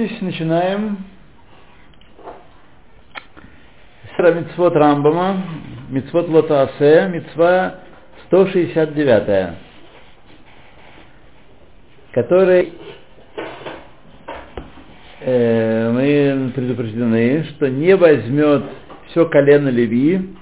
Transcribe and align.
Готовьтесь, 0.00 0.22
начинаем. 0.22 0.96
Сера 4.16 4.32
Мицвод 4.32 4.74
Рамбама, 4.74 5.42
Мицвод 5.90 6.26
Лотаасе, 6.28 7.08
Мицва 7.08 7.80
169, 8.28 9.56
который 12.12 12.72
э, 15.20 15.90
мы 15.92 16.50
предупреждены, 16.52 17.44
что 17.50 17.68
не 17.68 17.94
возьмет 17.94 18.64
все 19.08 19.26
колено 19.26 19.68
Леви, 19.68 20.34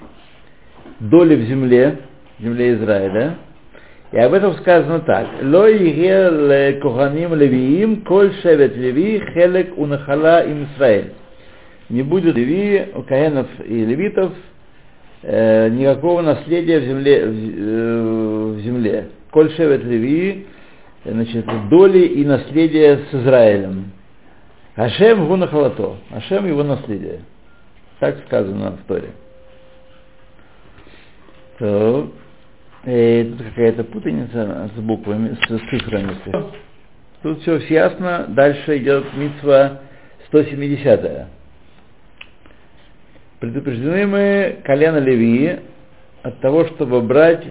доли 1.01 1.35
в 1.35 1.41
земле, 1.47 1.99
земле 2.39 2.75
Израиля, 2.75 3.37
и 4.11 4.17
об 4.17 4.33
этом 4.33 4.55
сказано 4.55 5.01
так. 5.01 5.27
Ло 5.43 5.71
игел 5.71 6.81
коханим 6.81 7.35
левиим, 7.35 8.01
коль 8.01 8.33
шевет 8.41 8.75
леви, 8.75 9.21
хелек 9.33 9.77
унахала 9.77 10.43
им. 10.43 10.67
Не 11.89 12.01
будет 12.01 12.35
леви, 12.35 12.87
у 12.95 13.03
каенов 13.03 13.47
и 13.63 13.85
левитов 13.85 14.33
э, 15.21 15.69
никакого 15.69 16.21
наследия 16.21 16.79
в 16.79 16.85
земле. 16.85 17.25
В, 17.25 17.29
э, 17.29 18.53
в 18.53 18.59
земле. 18.61 19.09
Коль 19.31 19.51
шевет 19.51 19.83
леви, 19.83 20.47
значит, 21.05 21.45
доли 21.69 21.99
и 21.99 22.25
наследия 22.25 23.01
с 23.11 23.13
Израилем. 23.13 23.91
Ашем 24.75 25.27
гунахалато. 25.27 25.97
Ашем 26.11 26.47
его 26.47 26.63
наследие. 26.63 27.19
Так 27.99 28.17
сказано 28.25 28.71
в 28.71 28.87
Торе. 28.87 29.09
So. 31.59 32.09
Э, 32.83 33.25
тут 33.25 33.47
какая-то 33.47 33.83
путаница 33.83 34.71
с 34.75 34.79
буквами, 34.79 35.35
с, 35.35 35.47
с 35.47 35.69
цифрами. 35.69 36.15
Тут 37.21 37.41
все 37.41 37.57
ясно. 37.57 38.25
Дальше 38.29 38.77
идет 38.77 39.05
митва 39.15 39.81
170. 40.27 41.27
Предупреждены 43.39 44.07
мы 44.07 44.57
колено 44.63 44.97
Левии 44.97 45.59
от 46.23 46.39
того, 46.39 46.65
чтобы 46.67 47.01
брать 47.01 47.45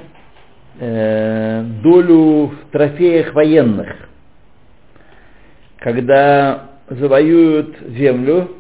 э, 0.78 1.62
долю 1.82 2.46
в 2.46 2.70
трофеях 2.70 3.34
военных. 3.34 3.88
Когда 5.78 6.70
завоюют 6.88 7.78
землю, 7.80 8.50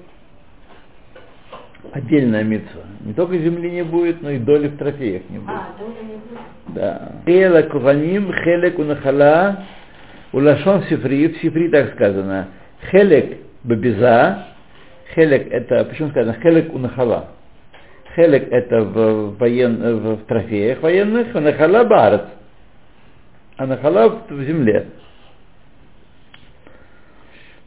отдельная 1.92 2.44
митва. 2.44 2.82
Не 3.00 3.14
только 3.14 3.38
земли 3.38 3.70
не 3.70 3.84
будет, 3.84 4.20
но 4.20 4.30
и 4.30 4.38
доли 4.38 4.68
в 4.68 4.76
трофеях 4.76 5.22
не 5.30 5.38
будет. 5.38 5.50
А, 5.50 5.74
доли 5.78 6.04
не 6.04 6.16
будет. 6.16 6.38
Да. 6.78 7.62
Куханим, 7.72 8.32
хелек 8.32 8.78
унахала, 8.78 9.64
улашон 10.30 10.84
сифри, 10.84 11.26
в 11.26 11.38
сифри 11.38 11.68
так 11.70 11.94
сказано. 11.94 12.50
Хелек 12.92 13.38
бабиза, 13.64 14.44
хелек 15.12 15.50
это, 15.50 15.84
почему 15.86 16.10
сказано 16.10 16.36
хелек 16.40 16.72
унахала? 16.72 17.30
Хелек 18.14 18.46
это 18.52 18.82
в, 18.82 19.36
воен, 19.38 19.96
в 19.96 20.26
трофеях 20.26 20.80
военных, 20.80 21.34
унахала 21.34 21.82
барат. 21.82 22.28
А 23.56 23.66
нахала 23.66 24.22
в, 24.28 24.44
земле. 24.44 24.86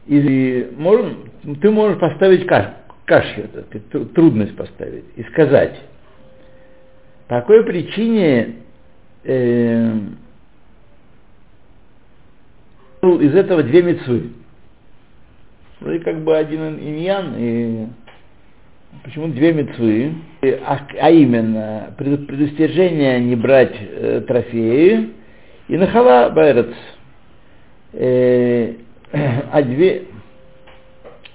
И 0.06 0.72
можно, 0.74 1.16
ты 1.60 1.70
можешь 1.70 1.98
поставить 2.00 2.46
каш, 2.46 2.64
кашью, 3.04 3.46
трудность 4.14 4.56
поставить 4.56 5.04
и 5.16 5.22
сказать, 5.24 5.78
по 7.28 7.40
какой 7.40 7.62
причине 7.64 8.62
э, 9.24 9.98
из 13.02 13.34
этого 13.34 13.62
две 13.62 13.82
мецвы. 13.82 14.30
Вроде 15.80 15.98
как 16.00 16.22
бы 16.22 16.36
один 16.36 16.78
иньян, 16.78 17.34
и 17.36 17.86
почему 19.02 19.28
две 19.28 19.52
мецвы, 19.52 20.14
а, 20.64 20.80
а 21.00 21.10
именно 21.10 21.94
предостережение 21.96 23.18
не 23.20 23.34
брать 23.34 23.74
э, 23.74 24.22
трофеи 24.26 25.10
и 25.68 25.76
нахала 25.76 26.30
байрец. 26.30 26.74
Э, 27.92 28.74
а 29.52 29.62
две, 29.62 30.04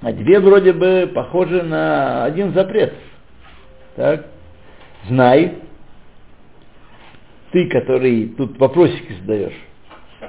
а 0.01 0.13
две 0.13 0.39
вроде 0.39 0.73
бы 0.73 1.11
похожи 1.13 1.61
на 1.63 2.23
один 2.25 2.53
запрет. 2.53 2.93
Так? 3.95 4.25
Знай, 5.07 5.55
ты, 7.51 7.67
который 7.67 8.27
тут 8.37 8.57
вопросики 8.59 9.13
задаешь, 9.21 9.53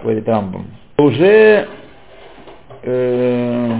говорит 0.02 0.28
Рамбам, 0.28 0.66
уже 0.98 1.68
э, 2.82 3.74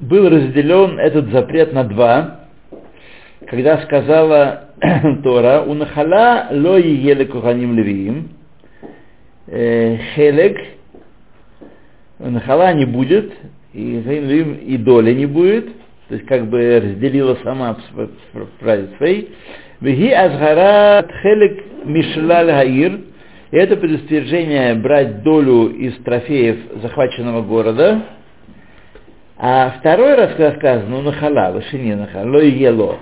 был 0.00 0.28
разделен 0.28 0.98
этот 0.98 1.30
запрет 1.30 1.72
на 1.72 1.84
два, 1.84 2.40
когда 3.48 3.78
сказала 3.82 4.70
Тора, 5.22 5.62
унахала 5.62 6.48
ло 6.50 6.76
еле 6.76 7.26
куханим 7.26 7.74
левиим, 7.76 8.30
э, 9.46 9.96
хелек, 10.14 10.58
нахала 12.18 12.72
не 12.72 12.84
будет, 12.84 13.32
и, 13.72 13.98
и 14.66 14.76
доли 14.76 15.12
не 15.14 15.26
будет, 15.26 15.66
то 16.08 16.14
есть 16.14 16.26
как 16.26 16.46
бы 16.48 16.80
разделила 16.80 17.36
сама 17.42 17.78
в, 17.92 18.96
своей, 18.98 19.30
Веги 19.82 20.12
азгара 20.12 21.04
хелек 21.22 21.64
мишлаль 21.84 22.52
хаир. 22.52 23.00
И 23.50 23.56
это 23.56 23.76
предостережение 23.76 24.74
брать 24.76 25.24
долю 25.24 25.70
из 25.70 25.96
трофеев 26.04 26.56
захваченного 26.80 27.42
города. 27.42 28.02
А 29.36 29.74
второй 29.80 30.14
раз, 30.14 30.30
когда 30.36 30.54
сказано, 30.54 30.88
ну 30.88 31.02
нахала, 31.02 31.50
вышине 31.52 31.96
нахала, 31.96 32.30
ло 32.30 32.38
и 32.38 32.50
ело, 32.50 32.98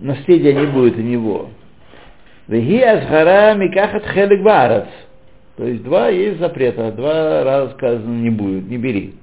наследия 0.00 0.54
не 0.54 0.66
будет 0.66 0.96
у 0.96 1.02
него. 1.02 1.50
Веги 2.48 2.80
азгара 2.80 3.54
микахат 3.54 4.06
хелек 4.14 4.42
барац. 4.42 4.88
То 5.58 5.66
есть 5.66 5.84
два 5.84 6.08
есть 6.08 6.40
запрета, 6.40 6.90
два 6.92 7.44
раза 7.44 7.74
сказано 7.74 8.22
не 8.22 8.30
будет, 8.30 8.66
не 8.66 8.78
бери. 8.78 9.14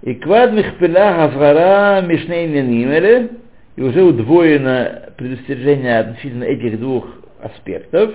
И 0.00 0.14
квад 0.14 0.52
михпилах 0.52 1.30
азгара 1.30 2.00
мишней 2.00 2.48
ненимеле, 2.48 3.28
и 3.76 3.82
уже 3.82 4.02
удвоено 4.02 5.07
предостережение 5.18 5.98
относительно 5.98 6.44
этих 6.44 6.80
двух 6.80 7.06
аспектов. 7.42 8.14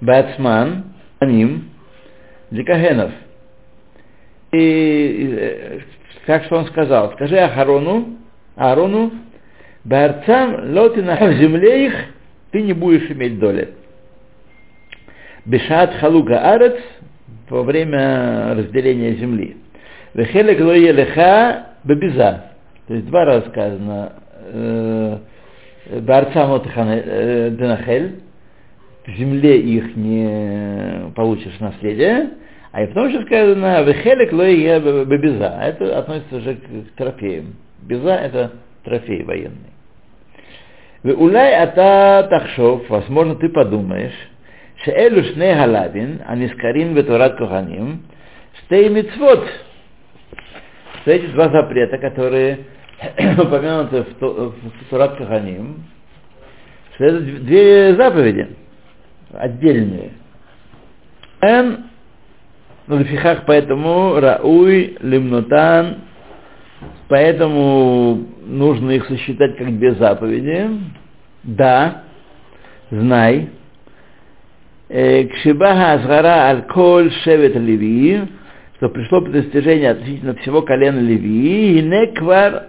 Бацман, 0.00 0.84
аним, 1.18 1.70
дикагенов. 2.50 3.10
И 4.52 5.80
как 6.26 6.44
что 6.44 6.58
он 6.58 6.66
сказал, 6.66 7.12
скажи 7.14 7.36
Ахарону, 7.38 8.18
Аарону, 8.54 9.12
Барцам 9.84 10.74
лотина 10.74 11.16
в 11.16 11.32
земле 11.40 11.86
их, 11.86 11.94
ты 12.52 12.62
не 12.62 12.74
будешь 12.74 13.10
иметь 13.10 13.38
доли. 13.38 13.70
Бешат 15.46 15.94
халука 15.94 16.52
арец 16.52 16.78
во 17.48 17.62
время 17.64 18.54
разделения 18.54 19.14
земли. 19.14 19.56
Вехелек 20.14 20.60
лоелеха 20.60 21.66
бебиза. 21.84 22.52
То 22.86 22.94
есть 22.94 23.06
два 23.06 23.24
раза 23.24 23.48
сказано, 23.48 24.12
Барцамот 25.90 26.64
Денахель, 26.64 28.20
в 29.06 29.10
земле 29.16 29.60
их 29.60 29.96
не 29.96 31.12
получишь 31.14 31.58
наследие, 31.58 32.30
а 32.70 32.82
и 32.82 32.86
потом 32.86 33.08
еще 33.08 33.22
сказано, 33.26 33.82
Вехелек 33.82 34.32
лоия 34.32 34.80
бебеза, 34.80 35.58
это 35.62 35.98
относится 35.98 36.36
уже 36.36 36.54
к 36.54 36.96
трофеям. 36.96 37.56
Беза 37.82 38.14
это 38.14 38.52
трофей 38.84 39.24
военный. 39.24 39.72
Улай 41.04 41.54
ата 41.54 42.28
тахшов, 42.30 42.88
возможно, 42.88 43.34
ты 43.34 43.48
подумаешь, 43.48 44.14
что 44.82 44.92
элю 44.92 45.24
шне 45.24 45.54
галабин, 45.54 46.22
анискарин 46.26 46.94
ветурат 46.94 47.36
коханим, 47.36 48.02
штей 48.60 48.88
мицвод, 48.88 49.44
что 51.00 51.10
эти 51.10 51.26
два 51.26 51.48
запрета, 51.50 51.98
которые 51.98 52.60
упомянуты 53.38 54.04
в 54.20 54.54
Турат 54.90 55.16
Каханим, 55.16 55.84
что 56.94 57.04
это 57.04 57.20
две 57.20 57.94
заповеди 57.96 58.48
отдельные. 59.32 60.12
Эн, 61.40 61.84
ну, 62.86 62.98
лифихах, 62.98 63.44
поэтому 63.46 64.20
рауй 64.20 64.96
лимнутан, 65.00 65.98
поэтому 67.08 68.26
нужно 68.44 68.92
их 68.92 69.06
сосчитать 69.06 69.56
как 69.56 69.78
две 69.78 69.94
заповеди. 69.94 70.68
Да, 71.42 72.02
знай. 72.90 73.48
Кшибаха 74.88 75.94
азгара 75.94 76.48
аль 76.48 76.62
коль 76.66 77.10
шевет 77.24 77.56
леви, 77.56 78.28
что 78.76 78.90
пришло 78.90 79.22
предостижение 79.22 79.90
относительно 79.90 80.34
всего 80.34 80.60
колена 80.60 80.98
Леви, 80.98 81.78
и 81.78 81.82
неквар 81.82 82.64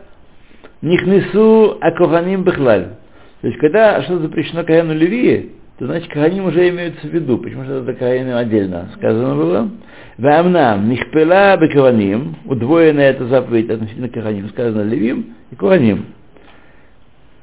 нихнесу 0.83 1.77
акованим 1.81 2.43
бехлаль. 2.43 2.89
То 3.41 3.47
есть, 3.47 3.59
когда 3.59 4.01
что 4.03 4.19
запрещено 4.19 4.63
колену 4.63 4.93
Левии, 4.93 5.51
то 5.79 5.87
значит 5.87 6.09
Каганим 6.11 6.45
уже 6.45 6.69
имеются 6.69 7.07
в 7.07 7.09
виду. 7.09 7.39
Почему 7.39 7.63
же 7.65 7.73
это 7.73 7.93
Каганим 7.93 8.35
отдельно 8.35 8.89
сказано 8.95 9.35
было? 9.35 9.69
Вамнам, 10.17 10.87
нихпела 10.89 11.57
бекаваним, 11.57 12.35
удвоена 12.45 12.99
эта 12.99 13.25
заповедь 13.25 13.69
относительно 13.69 14.09
Каганим, 14.09 14.49
сказано 14.49 14.83
Левим 14.83 15.33
и 15.51 15.55
Каганим. 15.55 16.05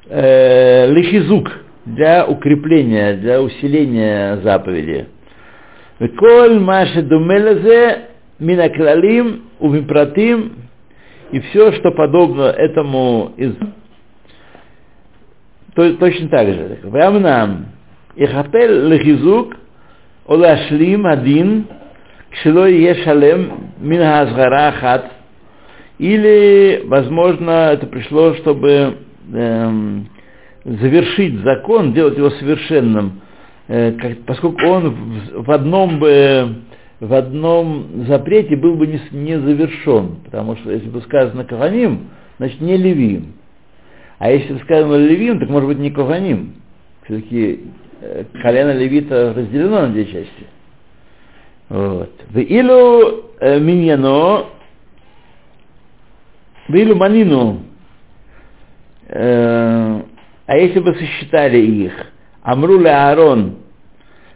Э, 0.07 0.91
Лихизук, 0.91 1.51
для 1.85 2.25
укрепления, 2.25 3.15
для 3.15 3.41
усиления 3.41 4.37
заповеди. 4.37 5.07
Коль 6.17 6.59
маши 6.59 7.01
думелезе 7.01 8.07
минаклалим 8.39 9.43
увимпратим 9.59 10.60
и 11.31 11.39
все, 11.39 11.71
что 11.73 11.91
подобно 11.91 12.43
этому 12.43 13.33
из 13.37 13.53
то, 15.75 15.93
точно 15.95 16.29
так 16.29 16.47
же. 16.47 16.79
Вамнам 16.83 17.67
ихапел 18.15 18.87
лехизук 18.89 19.55
олашлим 20.27 21.05
один 21.05 21.67
кшило 22.31 22.67
ешалем 22.67 23.71
мин 23.79 24.01
хат 24.01 25.11
или, 25.97 26.81
возможно, 26.85 27.69
это 27.71 27.85
пришло, 27.85 28.33
чтобы 28.35 28.97
эм, 29.33 30.09
завершить 30.65 31.39
закон, 31.41 31.93
делать 31.93 32.17
его 32.17 32.31
совершенным, 32.31 33.21
э, 33.67 33.91
как, 33.93 34.25
поскольку 34.25 34.65
он 34.65 34.89
в, 34.89 35.43
в 35.43 35.51
одном 35.51 35.99
бы 35.99 36.55
в 37.01 37.15
одном 37.15 38.05
запрете 38.07 38.55
был 38.55 38.75
бы 38.75 38.85
не, 38.85 39.01
не 39.11 39.39
завершен, 39.39 40.17
потому 40.23 40.55
что 40.57 40.71
если 40.71 40.87
бы 40.87 41.01
сказано 41.01 41.43
Каханим, 41.43 42.11
значит 42.37 42.61
не 42.61 42.77
Левим. 42.77 43.33
А 44.19 44.29
если 44.31 44.53
бы 44.53 44.59
сказано 44.59 44.95
Левим, 44.97 45.39
так 45.39 45.49
может 45.49 45.67
быть 45.67 45.79
не 45.79 45.89
Каханим. 45.89 46.53
Все-таки 47.03 47.61
э, 48.01 48.25
колено 48.43 48.77
Левита 48.77 49.33
разделено 49.35 49.81
на 49.81 49.87
две 49.87 50.05
части. 50.05 50.45
Вот. 51.69 52.11
В 52.29 52.37
Илу 52.37 53.31
э, 53.39 53.59
Миньяно, 53.59 54.45
в 56.67 56.75
Илу 56.75 56.95
Манину, 56.95 57.61
э, 59.07 60.01
а 60.45 60.55
если 60.55 60.79
бы 60.79 60.93
сосчитали 60.93 61.57
их, 61.57 61.93
Амруле 62.43 62.91
Аарон, 62.91 63.55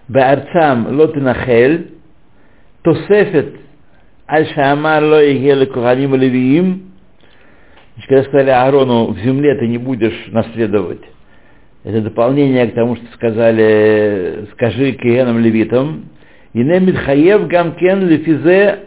Беарцам 0.07 0.97
Лотинахель, 0.97 1.94
Тосефет 2.84 3.56
Аль-Шамар 4.28 5.02
Ло 5.02 5.24
Игеле 5.32 5.66
Куханим 5.66 6.14
Левиим, 6.14 6.92
когда 8.08 8.24
сказали 8.24 8.50
Аарону, 8.50 9.12
в 9.12 9.18
земле 9.18 9.56
ты 9.58 9.66
не 9.66 9.78
будешь 9.78 10.28
наследовать, 10.28 11.02
это 11.84 12.00
дополнение 12.00 12.66
к 12.68 12.74
тому, 12.74 12.96
что 12.96 13.06
сказали, 13.14 14.48
скажи 14.52 14.92
Киенам 14.92 15.38
Левитам, 15.38 16.06
и 16.52 16.58
не 16.58 16.80
Митхаев 16.80 17.46
Гамкен 17.46 18.08
Лефизе 18.08 18.78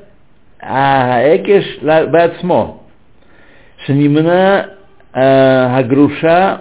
Аэкеш 0.60 1.80
Бацмо, 1.82 2.84
Шанимна 3.86 4.70
Агруша 5.14 6.56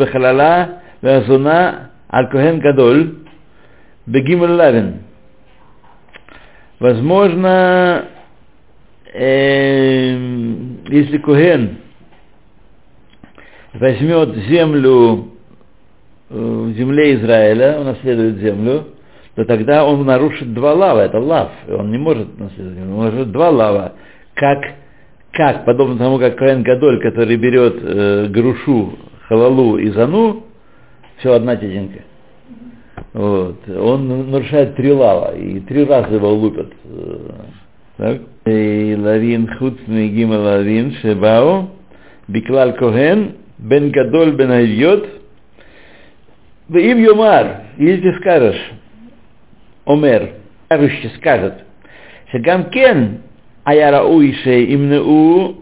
וחללה 0.00 0.66
והזונה 1.02 1.72
על 2.08 2.26
כהן 2.30 2.58
גדול 2.58 3.12
בגימל 4.08 4.46
לבן. 4.46 4.90
Возможно, 6.83 8.09
э, 9.13 10.17
если 10.89 11.17
Куген 11.19 11.77
возьмет 13.73 14.35
землю 14.49 15.29
в 16.29 16.73
земле 16.73 17.15
Израиля, 17.15 17.77
он 17.79 17.85
наследует 17.85 18.39
землю, 18.39 18.87
то 19.35 19.45
тогда 19.45 19.85
он 19.85 20.05
нарушит 20.05 20.53
два 20.53 20.73
лава, 20.73 21.05
это 21.05 21.19
лав, 21.19 21.51
он 21.69 21.89
не 21.89 21.97
может 21.97 22.37
наследовать, 22.37 22.79
он 22.79 22.89
может 22.89 23.31
два 23.31 23.49
лава, 23.49 23.93
как, 24.33 24.59
как, 25.31 25.63
подобно 25.63 25.97
тому, 25.97 26.19
как 26.19 26.35
Коэн 26.35 26.63
Гадоль, 26.63 26.99
который 27.01 27.37
берет 27.37 27.77
э, 27.81 28.25
грушу, 28.27 28.99
халалу 29.29 29.77
и 29.77 29.89
зану, 29.91 30.43
все 31.19 31.31
одна 31.31 31.55
тетенька. 31.55 32.01
Вот. 33.12 33.68
Он 33.68 34.30
нарушает 34.30 34.76
три 34.76 34.92
лава, 34.92 35.34
и 35.36 35.60
три 35.60 35.84
раза 35.84 36.14
его 36.14 36.32
лупят. 36.32 36.72
Так? 37.96 38.20
И 38.46 38.96
лавин 38.98 39.48
худ 39.58 39.78
гима 39.86 40.38
лавин 40.38 40.92
шебао, 41.00 41.68
биклал 42.28 42.74
коген, 42.74 43.32
бен 43.58 43.90
гадоль 43.90 44.32
бен 44.32 44.50
айот, 44.50 45.08
в 46.68 46.76
им 46.76 46.98
юмар, 46.98 47.62
если 47.78 48.10
ты 48.10 48.18
скажешь, 48.18 48.72
омер, 49.86 50.34
скажущий 50.66 51.10
скажет, 51.16 51.54
שגם 52.32 52.62
כן 52.70 52.98
היה 53.66 53.98
ראוי 53.98 54.34
שימנעו, 54.42 55.54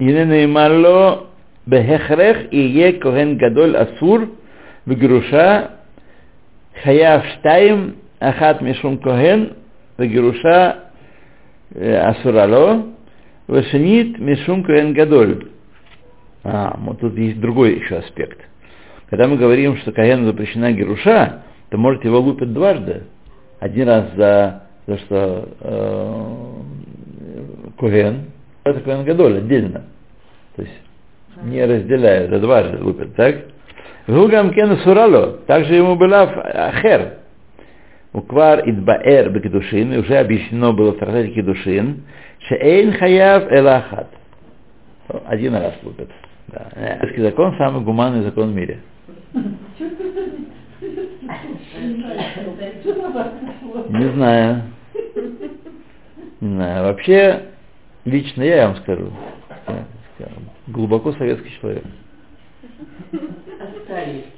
הנה 0.00 0.24
נאמר 0.24 0.78
לו, 0.78 1.16
בהכרח 1.66 2.36
יהיה 2.52 2.92
כהן 3.00 3.38
גדול 3.38 3.76
אסור 3.76 4.18
וגירושה 4.86 5.62
Хаяв 6.81 7.25
Штайм, 7.37 7.95
Ахат 8.19 8.61
Мишум 8.61 8.97
Коген, 8.97 9.53
Вагируша 9.97 10.85
э, 11.75 11.95
Асурало, 11.95 12.87
Вашинит 13.47 14.17
Мишум 14.19 14.63
Коген 14.63 14.93
Гадоль. 14.93 15.49
А, 16.43 16.75
вот 16.79 16.99
тут 16.99 17.17
есть 17.17 17.39
другой 17.39 17.79
еще 17.79 17.97
аспект. 17.97 18.39
Когда 19.09 19.27
мы 19.27 19.37
говорим, 19.37 19.77
что 19.77 19.91
Каену 19.91 20.25
запрещена 20.25 20.71
Геруша, 20.71 21.43
то, 21.69 21.77
может, 21.77 22.03
его 22.03 22.19
лупят 22.19 22.51
дважды. 22.53 23.03
Один 23.59 23.87
раз 23.87 24.05
за, 24.15 24.63
за 24.87 24.97
что 24.97 25.49
э, 25.59 26.25
Коген, 27.79 28.31
это 28.63 28.79
Коген 28.81 29.05
Гадоль 29.05 29.37
отдельно. 29.37 29.83
То 30.55 30.63
есть 30.63 30.73
не 31.43 31.63
разделяют, 31.63 32.33
а 32.33 32.39
дважды 32.39 32.83
лупят, 32.83 33.15
так? 33.15 33.45
Гугам 34.07 34.53
кен 34.53 34.77
сурало, 34.79 35.37
также 35.47 35.75
ему 35.75 35.95
была 35.95 36.23
ахер. 36.23 37.19
Уквар 38.11 38.61
идбаэр 38.69 39.29
бекедушин, 39.29 39.97
уже 39.97 40.17
объяснено 40.17 40.73
было 40.73 40.91
в 40.91 40.97
трактате 40.97 41.29
кедушин, 41.29 42.03
шеэйн 42.47 42.93
хаяв 42.93 43.51
элахат. 43.51 44.09
Один 45.25 45.55
раз 45.55 45.73
лупят. 45.83 46.09
Да. 46.47 46.67
Еврейский 46.95 47.21
закон 47.21 47.55
самый 47.57 47.83
гуманный 47.83 48.23
закон 48.23 48.51
в 48.51 48.55
мире. 48.55 48.81
Не 53.89 54.11
знаю. 54.13 54.63
Не 56.41 56.49
знаю. 56.55 56.83
Вообще, 56.83 57.43
лично 58.05 58.43
я 58.43 58.67
вам 58.67 58.75
скажу. 58.77 59.11
Глубоко 60.67 61.13
советский 61.13 61.51
человек. 61.59 61.83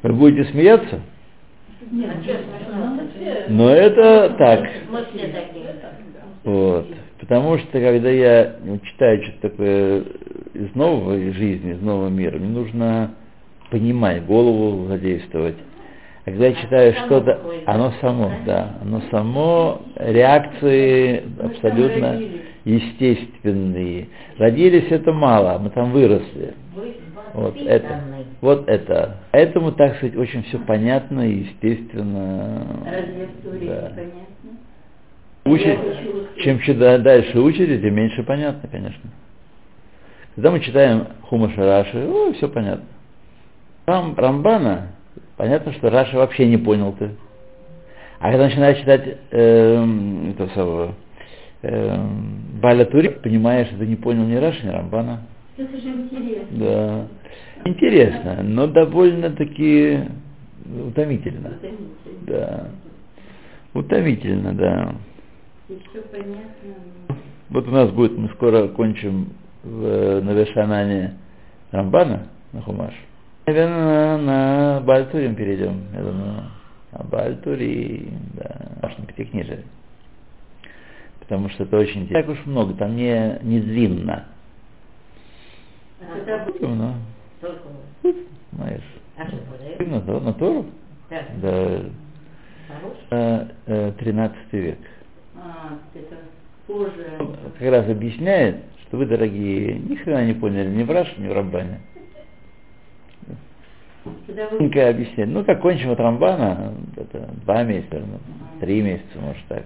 Вы 0.03 0.13
будете 0.13 0.49
смеяться? 0.51 1.01
Но 3.49 3.69
это 3.69 4.35
так. 4.37 4.69
Вот. 6.43 6.87
Потому 7.19 7.57
что 7.57 7.71
когда 7.71 8.09
я 8.09 8.55
читаю 8.83 9.23
что-то 9.23 9.49
такое 9.49 10.03
из 10.53 10.75
новой 10.75 11.31
жизни, 11.31 11.73
из 11.73 11.81
нового 11.81 12.09
мира, 12.09 12.37
мне 12.37 12.49
нужно 12.49 13.15
понимать, 13.71 14.25
голову 14.25 14.87
задействовать. 14.87 15.55
А 16.25 16.31
когда 16.31 16.47
я 16.47 16.53
читаю 16.53 16.93
что-то, 17.05 17.39
оно 17.65 17.93
само, 18.01 18.31
да, 18.45 18.77
оно 18.81 19.01
само, 19.11 19.81
реакции 19.95 21.23
абсолютно 21.39 22.21
естественные. 22.65 24.09
Родились 24.37 24.91
это 24.91 25.13
мало, 25.13 25.59
мы 25.59 25.69
там 25.69 25.91
выросли. 25.91 26.53
Вот 27.35 27.57
это. 27.57 28.01
Вот 28.39 28.69
это. 28.69 29.17
Поэтому, 29.31 29.73
так 29.73 29.97
сказать, 29.97 30.15
очень 30.15 30.43
все 30.43 30.57
понятно 30.59 31.27
и 31.27 31.43
естественно. 31.43 32.65
Разве 32.85 33.27
в 33.43 33.65
да. 33.65 33.91
понятно? 33.93 34.23
Учить, 35.43 35.79
чем 36.43 36.59
читать 36.61 37.03
дальше 37.03 37.39
учите, 37.39 37.79
тем 37.79 37.93
меньше 37.93 38.23
понятно, 38.23 38.67
конечно. 38.69 39.11
Когда 40.35 40.51
мы 40.51 40.59
читаем 40.61 41.07
Хумаша 41.23 41.61
Раши, 41.61 42.07
о, 42.07 42.33
все 42.33 42.47
понятно. 42.47 42.85
Рам, 43.85 44.15
Рамбана, 44.17 44.93
понятно, 45.37 45.73
что 45.73 45.89
Раша 45.89 46.17
вообще 46.17 46.47
не 46.47 46.57
понял 46.57 46.93
ты. 46.93 47.11
А 48.19 48.31
когда 48.31 48.45
начинаешь 48.45 48.79
читать 48.79 49.17
э, 49.31 50.29
это 50.31 50.47
самое, 50.55 50.91
э, 51.61 51.97
Баля 52.61 52.85
Тури, 52.85 53.09
понимаешь, 53.09 53.67
что 53.67 53.77
ты 53.77 53.85
не 53.85 53.97
понял 53.97 54.23
ни 54.23 54.35
Раши, 54.35 54.65
ни 54.65 54.69
Рамбана. 54.69 55.21
Это 55.57 55.77
же 55.77 55.89
интересно. 55.89 56.47
Да. 56.51 57.07
Интересно, 57.65 58.43
но 58.43 58.67
довольно-таки 58.67 60.01
утомительно. 60.87 61.49
Утомительно. 61.49 62.25
Да. 62.27 62.67
Утомительно, 63.73 64.53
да. 64.53 64.95
И 65.67 65.81
все 65.89 66.01
понятно. 66.03 67.19
Вот 67.49 67.67
у 67.67 67.71
нас 67.71 67.89
будет, 67.91 68.17
мы 68.17 68.29
скоро 68.29 68.67
кончим 68.67 69.29
в, 69.63 70.21
на 70.21 71.13
Рамбана, 71.71 72.27
на 72.53 72.61
Хумаш. 72.61 72.93
Наверное, 73.47 74.17
на 74.17 74.81
Бальтурим 74.81 75.35
перейдем. 75.35 75.85
Я 75.93 76.01
думаю, 76.01 76.43
на 76.91 77.03
Бальтурим, 77.03 78.19
да, 78.35 78.55
аж 78.83 78.97
на 78.97 79.05
Пятикнижие. 79.05 79.63
Потому 81.19 81.49
что 81.49 81.63
это 81.63 81.77
очень 81.77 82.03
интересно. 82.03 82.21
Так 82.21 82.39
уж 82.39 82.45
много, 82.45 82.75
там 82.75 82.95
не, 82.95 83.39
не 83.41 83.59
длинно. 83.59 84.25
А 85.99 87.14
знаешь. 88.53 88.81
А? 89.17 89.83
На, 89.83 90.33
Тору-? 90.33 90.65
Да. 91.09 91.21
Да, 91.41 91.81
Хороший? 92.67 93.07
э, 93.11 93.47
э, 93.67 93.91
13 93.99 94.37
век. 94.53 94.77
А, 95.35 95.77
это 95.93 96.15
позже. 96.67 97.17
Как 97.59 97.71
раз 97.71 97.89
объясняет, 97.89 98.63
что 98.81 98.97
вы, 98.97 99.05
дорогие, 99.05 99.75
ни 99.75 99.95
хрена 99.95 100.25
не 100.25 100.33
поняли 100.33 100.69
ни 100.69 100.83
в 100.83 100.91
Раше, 100.91 101.13
ни 101.19 101.27
в 101.27 101.33
Рамбане. 101.33 101.79
Маленькое 104.27 104.89
объяснение. 104.89 105.33
Ну, 105.33 105.43
как 105.43 105.61
кончим 105.61 105.91
от 105.91 105.99
Рамбана, 105.99 106.73
это 106.95 107.27
два 107.43 107.63
месяца, 107.63 107.99
ну, 107.99 108.19
три 108.59 108.81
месяца, 108.81 109.17
может 109.19 109.43
так. 109.47 109.63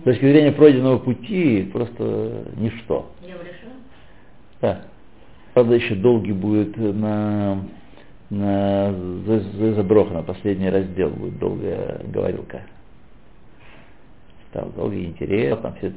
С 0.00 0.02
точки 0.02 0.20
зрения 0.30 0.52
пройденного 0.52 0.98
пути, 0.98 1.68
просто 1.72 2.44
ничто. 2.56 3.10
Я? 3.22 3.34
Да. 4.60 4.80
Правда, 5.58 5.74
еще 5.74 5.96
долгий 5.96 6.30
будет 6.30 6.76
на, 6.76 7.64
на 8.30 8.94
Заброха, 9.74 10.14
на 10.14 10.22
последний 10.22 10.70
раздел 10.70 11.10
будет 11.10 11.36
долгая 11.40 12.00
говорилка. 12.04 12.62
Там 14.52 14.70
долгий 14.76 15.06
интерес, 15.06 15.58
там 15.58 15.74
все 15.78 15.94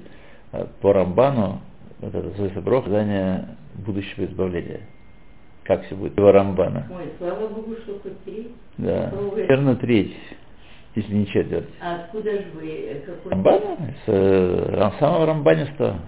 э, 0.54 0.66
по 0.82 0.94
Рамбану, 0.94 1.62
вот 2.00 2.16
это 2.16 2.50
Заброх, 2.56 2.86
задание 2.86 3.50
будущего 3.86 4.26
избавления. 4.26 4.80
Как 5.64 5.86
все 5.86 5.94
будет 5.96 6.16
по 6.16 6.32
Рамбана. 6.32 6.88
Ой, 6.90 7.12
слава 7.20 7.48
Богу, 7.48 7.76
что 7.84 8.00
хоть 8.00 8.20
три. 8.24 8.50
Да. 8.80 9.14
Наверное, 9.14 9.76
треть, 9.76 10.18
если 10.96 11.14
не 11.14 11.28
четверть. 11.28 11.70
А 11.80 11.98
откуда 11.98 12.32
же 12.32 12.48
вы? 12.56 12.68
э, 12.68 13.02
Какой? 13.06 13.32
Рамбана? 13.32 13.78
С 14.08 14.10
э, 14.12 14.92
самого 14.98 15.28
Рамбаниста. 15.28 16.00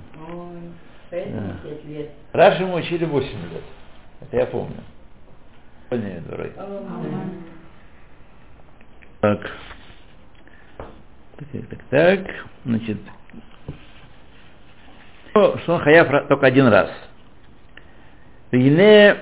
Лет. 1.14 2.10
Раньше 2.32 2.66
мы 2.66 2.76
учили 2.76 3.06
8 3.06 3.28
лет. 3.28 3.62
Это 4.22 4.38
я 4.38 4.46
помню. 4.48 4.78
Поняли, 5.90 6.20
дурак. 6.28 6.52
Ага. 6.58 7.30
Так. 9.22 9.52
Так, 11.38 11.68
так, 11.70 11.84
так. 11.90 12.20
Значит. 12.66 12.98
Что 15.32 15.74
он 15.74 15.80
хаяв 15.82 16.28
только 16.28 16.48
один 16.48 16.68
раз. 16.68 16.90
Вине 18.52 19.18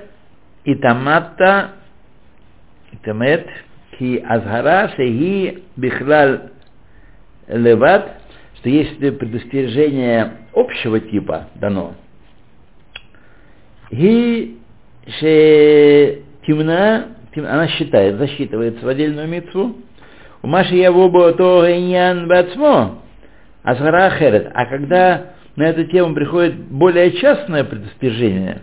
итамата 0.64 1.72
итамет 2.92 3.48
ки 3.98 4.18
азгара 4.18 4.90
шеги 4.96 5.64
бихлал 5.76 6.52
леват, 7.48 8.21
что 8.62 8.70
если 8.70 9.10
предостережение 9.10 10.34
общего 10.54 11.00
типа 11.00 11.48
дано, 11.56 11.96
и 13.90 14.58
темна, 16.46 17.08
она 17.36 17.68
считает, 17.70 18.18
засчитывается 18.18 18.86
в 18.86 18.88
отдельную 18.88 19.28
митцву, 19.28 19.78
у 20.44 20.48
Маши 20.48 20.76
Явобо 20.76 21.34
то 21.34 21.70
иньян 21.70 22.28
бацмо, 22.28 23.00
азгара 23.64 24.08
ахерет. 24.08 24.52
А 24.54 24.66
когда 24.68 25.34
на 25.56 25.64
эту 25.64 25.86
тему 25.86 26.14
приходит 26.14 26.56
более 26.56 27.12
частное 27.14 27.64
предостережение, 27.64 28.62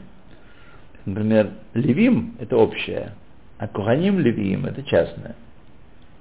например, 1.04 1.50
левим– 1.74 2.36
это 2.40 2.56
общее, 2.56 3.14
а 3.58 3.66
куханим 3.66 4.20
левим– 4.20 4.66
это 4.66 4.82
частное. 4.84 5.34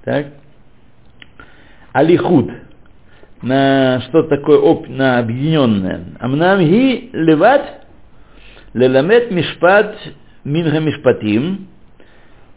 Так? 0.04 0.28
Алихуд 1.94 2.52
на 3.42 4.02
что 4.02 4.24
такое 4.24 4.60
об, 4.60 4.88
на 4.90 5.20
объединенное. 5.20 6.06
Амнам 6.20 6.60
ги 6.60 7.10
леват 7.14 7.86
леламет 8.74 9.32
мишпат 9.32 9.96
минга 10.44 10.80
мишпатим. 10.80 11.68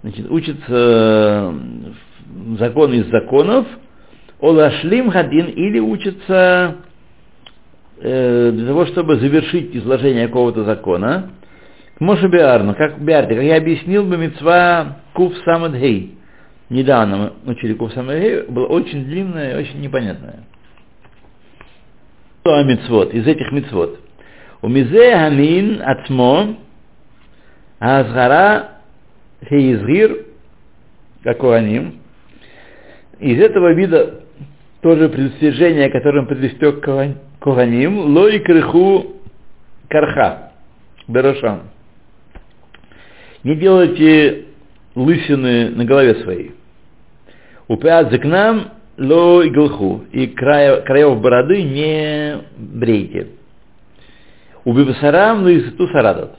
Значит, 0.02 0.30
учится 0.30 0.64
э, 0.68 1.52
закон 2.58 2.92
из 2.94 3.06
законов. 3.10 3.66
Олашлим 4.40 5.10
хадин 5.10 5.46
или 5.46 5.78
учится 5.78 6.76
э, 8.00 8.50
для 8.52 8.66
того, 8.66 8.86
чтобы 8.86 9.16
завершить 9.16 9.76
изложение 9.76 10.28
какого-то 10.28 10.64
закона. 10.64 11.32
Моше 11.98 12.28
Биарну, 12.28 12.74
как 12.74 13.02
Биарте, 13.02 13.34
как 13.34 13.44
я 13.44 13.56
объяснил 13.58 14.04
бы 14.04 14.16
мецва 14.16 14.96
Кув 15.12 15.34
Самадхей. 15.44 16.16
Недавно 16.70 17.32
мы 17.44 17.52
учили 17.52 17.74
Кув 17.74 17.92
Самадхей, 17.92 18.44
было 18.44 18.66
очень 18.68 19.04
длинное 19.04 19.52
и 19.52 19.60
очень 19.62 19.82
непонятное. 19.82 20.44
Мецвод, 22.44 23.12
из 23.12 23.26
этих? 23.26 23.50
У 24.62 24.68
мизе 24.68 25.12
хамин 25.14 25.82
ацмо 25.82 26.56
азгара 27.78 28.78
хеизгир 29.46 30.26
какуаним. 31.22 32.00
Из 33.18 33.38
этого 33.38 33.74
вида 33.74 34.20
тоже 34.80 35.10
предостережение, 35.10 35.90
которым 35.90 36.26
предвестек 36.26 36.82
Коханим, 37.40 37.98
лой 37.98 38.38
крыху 38.40 39.16
карха, 39.88 40.52
берошам. 41.08 41.62
Не 43.44 43.56
делайте 43.56 44.46
лысины 44.94 45.70
на 45.70 45.84
голове 45.84 46.16
своей. 46.16 46.52
Упят 47.68 48.10
к 48.10 48.24
нам 48.24 48.72
ло 49.00 49.42
иглху, 49.42 50.04
и 50.12 50.26
края, 50.26 50.82
краев 50.82 51.20
бороды 51.20 51.62
не 51.62 52.38
брейте. 52.56 53.28
Убивасарам 54.64 55.42
лыситу 55.42 55.88
сарадат. 55.88 56.36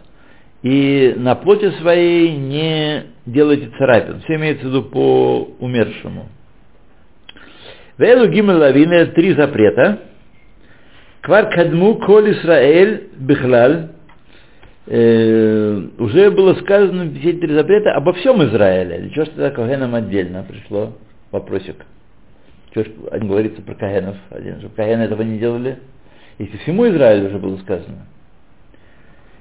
И 0.61 1.15
на 1.17 1.33
плоти 1.33 1.71
своей 1.81 2.37
не 2.37 3.05
делайте 3.25 3.71
царапин. 3.79 4.21
Все 4.21 4.35
имеется 4.35 4.65
в 4.65 4.69
виду 4.69 4.83
по 4.83 5.55
умершему. 5.59 6.29
Вэлу 7.97 8.27
гимелавины 8.27 9.07
три 9.07 9.33
запрета. 9.33 10.01
Квар 11.21 11.49
кадму 11.49 11.95
коль 11.95 12.31
Исраэль 12.31 13.09
бихлаль. 13.17 13.89
Э, 14.85 15.81
уже 15.97 16.29
было 16.29 16.53
сказано 16.55 17.11
все 17.19 17.33
три 17.33 17.53
запрета 17.55 17.93
обо 17.93 18.13
всем 18.13 18.43
Израиле. 18.43 18.97
Или 18.97 19.11
что 19.13 19.25
ж 19.25 19.29
тогда 19.29 19.49
Кагенам 19.49 19.95
отдельно 19.95 20.45
пришло 20.47 20.93
вопросик. 21.31 21.77
Что 22.71 22.85
ж 22.85 22.87
один 23.11 23.27
говорится 23.27 23.61
про 23.61 23.75
Кагенов 23.75 24.15
один, 24.29 24.59
чтобы 24.59 24.75
Кагены 24.75 25.03
этого 25.03 25.21
не 25.23 25.37
делали? 25.37 25.79
Если 26.39 26.57
всему 26.57 26.87
Израилю 26.87 27.27
уже 27.27 27.37
было 27.37 27.57
сказано. 27.57 28.07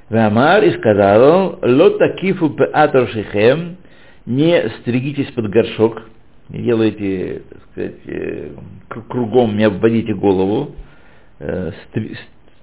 Вамар 0.08 0.64
и 0.64 0.76
сказал 0.76 1.22
он, 1.22 1.58
ло 1.62 1.90
такифу 1.90 2.50
пеатор 2.50 3.08
шихем, 3.08 3.76
не 4.26 4.68
стригитесь 4.80 5.30
под 5.32 5.48
горшок, 5.48 6.02
не 6.48 6.62
делайте, 6.62 7.42
так 7.48 7.58
сказать, 7.70 7.94
э, 8.06 8.50
кругом, 9.08 9.56
не 9.56 9.64
обводите 9.64 10.14
голову 10.14 10.74
э, 11.38 11.70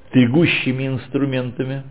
стригущими 0.09 0.88
инструментами. 0.88 1.83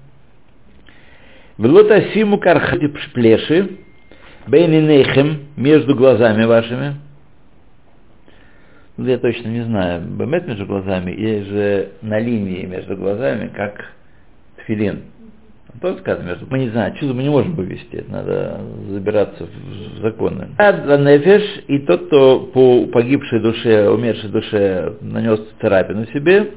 Влотасиму 1.57 2.39
кархати 2.39 2.93
плеши, 3.15 3.79
бейнинейхем, 4.47 5.47
между 5.57 5.95
глазами 5.95 6.45
вашими. 6.45 6.97
Ну, 8.97 9.07
я 9.07 9.19
точно 9.19 9.49
не 9.49 9.63
знаю, 9.63 10.03
бемет 10.03 10.47
между 10.47 10.65
глазами 10.67 11.11
или 11.11 11.43
же 11.43 11.89
на 12.03 12.19
линии 12.19 12.65
между 12.65 12.97
глазами, 12.97 13.51
как 13.55 13.93
тфилин. 14.59 15.03
Тоже 15.83 15.99
сказано 15.99 16.29
между... 16.29 16.47
Мы 16.49 16.61
не 16.61 16.71
знаем, 16.71 16.95
чудо 16.95 17.13
мы 17.13 17.23
не 17.23 17.29
можем 17.29 17.55
вывести, 17.55 17.97
это 17.97 18.11
надо 18.11 18.61
забираться 18.89 19.45
в 19.47 20.01
законы. 20.01 20.49
Нефеш, 20.59 21.65
и 21.67 21.81
тот, 21.81 22.07
кто 22.07 22.41
по 22.55 22.87
погибшей 22.87 23.41
душе, 23.41 23.89
умершей 23.91 24.31
душе 24.31 24.95
нанес 25.03 25.41
царапину 25.61 26.07
себе, 26.07 26.53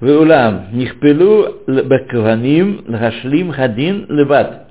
Веулам, 0.00 0.68
нихпелу 0.72 1.56
бекаваним 1.66 2.84
лхашлим 2.88 3.52
хадин 3.52 4.06
леват. 4.08 4.68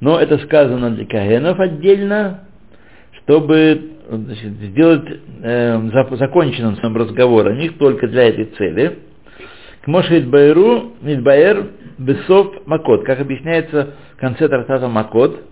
Но 0.00 0.18
это 0.18 0.38
сказано 0.38 0.90
для 0.90 1.06
кагенов 1.06 1.60
отдельно, 1.60 2.40
чтобы 3.18 3.91
значит, 4.08 4.52
сделать 4.52 5.20
э, 5.42 6.16
законченным 6.16 6.76
сам 6.76 6.96
разговор 6.96 7.48
о 7.48 7.54
них 7.54 7.78
только 7.78 8.08
для 8.08 8.28
этой 8.28 8.46
цели. 8.56 8.98
К 9.82 9.86
Моше 9.88 10.20
Идбайру, 10.20 10.92
Идбайр, 11.02 11.70
Бесов 11.98 12.66
Макот, 12.66 13.04
как 13.04 13.20
объясняется 13.20 13.94
в 14.16 14.20
конце 14.20 14.48
трактата 14.48 14.88
Макот, 14.88 15.42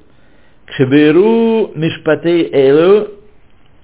к 0.67 0.73
Шебейру 0.73 1.73
Мишпатей 1.75 2.49
Эйлу, 2.53 3.09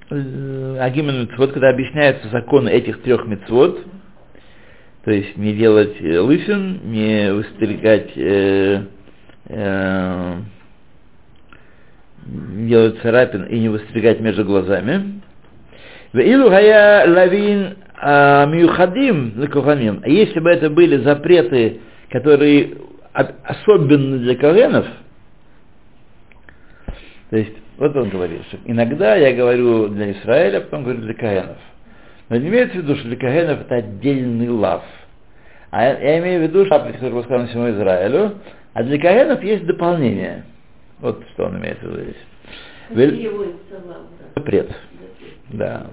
Агимен 0.09 1.23
Митцвот, 1.23 1.53
когда 1.53 1.71
объясняются 1.71 2.29
законы 2.29 2.69
этих 2.69 3.03
трех 3.03 3.27
митцвот, 3.27 3.85
то 5.05 5.11
есть 5.11 5.37
не 5.37 5.53
делать 5.53 6.01
лысин, 6.01 6.81
не 6.85 7.33
выстригать 7.33 8.17
э, 8.17 8.83
э, 9.49 10.35
делать 12.27 13.01
царапин 13.01 13.45
и 13.45 13.59
не 13.59 13.69
выстригать 13.69 14.21
между 14.21 14.45
глазами. 14.45 15.21
Веилу 16.13 16.49
гая 16.51 17.09
лавин 17.09 17.77
а, 17.99 18.47
мюхадим 18.47 19.35
лекуханим. 19.37 20.01
А 20.03 20.09
если 20.09 20.41
бы 20.41 20.51
это 20.51 20.71
были 20.71 20.99
запреты, 20.99 21.81
которые 22.11 22.79
от- 23.13 23.35
особенны 23.45 24.19
для 24.19 24.37
коленов, 24.37 24.87
то 27.31 27.37
есть, 27.37 27.53
вот 27.79 27.95
он 27.97 28.09
говорит, 28.09 28.43
что 28.49 28.59
иногда 28.65 29.17
я 29.17 29.33
говорю 29.33 29.89
для 29.89 30.13
Израиля, 30.13 30.61
потом 30.61 30.85
говорю 30.85 31.01
для 31.01 31.15
коленов. 31.15 31.57
Но 32.29 32.37
не 32.37 32.49
имеется 32.49 32.79
в 32.79 32.83
виду, 32.83 32.97
что 32.97 33.09
для 33.09 33.17
коленов 33.17 33.61
это 33.63 33.77
отдельный 33.77 34.49
лав. 34.49 34.83
А 35.71 35.85
я, 35.85 36.19
имею 36.21 36.41
в 36.41 36.43
виду, 36.45 36.65
что 36.67 36.79
который 36.79 37.11
был 37.11 37.23
всему 37.23 37.71
Израилю, 37.71 38.35
а 38.73 38.83
для 38.83 38.99
коленов 38.99 39.43
есть 39.43 39.67
дополнение. 39.67 40.45
Вот 41.01 41.23
что 41.35 41.47
он 41.47 41.59
имеет 41.59 41.79
в 41.79 41.83
виду 41.83 42.03
здесь. 42.03 42.17
Вель-? 42.91 43.17
Запрет. 44.35 44.71
Да. 45.51 45.87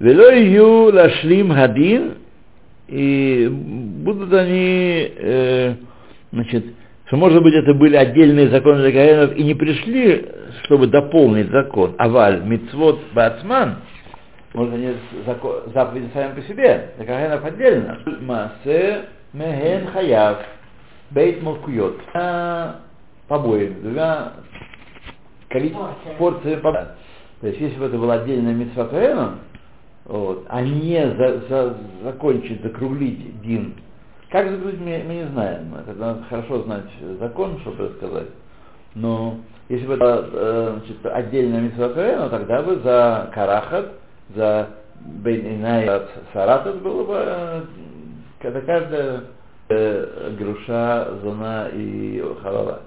Велою 0.00 0.92
лашлим 0.94 1.50
гадин, 1.52 2.14
и 2.88 3.48
будут 3.50 4.32
они, 4.32 5.12
э, 5.16 5.74
значит, 6.32 6.64
что, 7.06 7.16
может 7.16 7.42
быть, 7.42 7.54
это 7.54 7.74
были 7.74 7.96
отдельные 7.96 8.48
законы 8.48 8.82
для 8.82 8.92
коэнов 8.92 9.36
и 9.36 9.42
не 9.42 9.54
пришли, 9.54 10.26
чтобы 10.64 10.88
дополнить 10.88 11.50
закон. 11.50 11.94
Аваль, 11.98 12.42
мицвод, 12.44 13.00
бацман, 13.14 13.76
может, 14.52 14.74
они 14.74 14.94
зако- 15.26 15.72
заповеди 15.72 16.10
сами 16.12 16.34
по 16.34 16.42
себе, 16.42 16.90
для 16.96 17.06
коэнов 17.06 17.44
отдельно. 17.44 17.98
Масе 18.20 19.02
меген 19.32 19.86
хаяв, 19.92 20.38
бейт 21.10 21.42
молкует. 21.42 21.94
Побои, 23.28 23.68
двумя 23.68 24.32
количеством 25.48 25.94
порциями 26.18 26.60
побои. 26.60 26.86
То 27.40 27.48
есть, 27.48 27.60
если 27.60 27.78
бы 27.78 27.86
это 27.86 27.98
была 27.98 28.14
отдельная 28.14 28.54
митцва 28.54 28.88
вот, 30.04 30.44
а 30.48 30.60
не 30.62 31.00
за, 31.16 31.40
за- 31.48 31.76
закончить, 32.02 32.62
закруглить 32.62 33.40
дин. 33.40 33.74
Как 34.30 34.50
закруглить, 34.50 34.80
мы, 34.80 35.02
мы 35.06 35.14
не 35.14 35.26
знаем. 35.28 35.74
Это 35.74 35.98
надо 35.98 36.24
хорошо 36.24 36.62
знать 36.62 36.84
закон, 37.18 37.58
чтобы 37.60 37.94
сказать. 37.96 38.28
Но 38.94 39.38
если 39.68 39.86
бы 39.86 39.94
это 39.94 40.28
э, 40.30 40.78
значит, 40.78 41.06
отдельная 41.06 41.60
митцва 41.60 41.88
тогда 42.28 42.62
бы 42.62 42.76
за 42.80 43.30
карахат, 43.32 43.92
за 44.34 44.68
бейнинай, 45.00 45.88
саратат 46.32 46.82
было 46.82 47.04
бы 47.04 47.14
э, 47.16 47.62
когда 48.40 48.60
каждая 48.60 49.20
э, 49.70 50.36
груша, 50.38 51.18
зона 51.22 51.70
и 51.72 52.22
халала. 52.42 52.82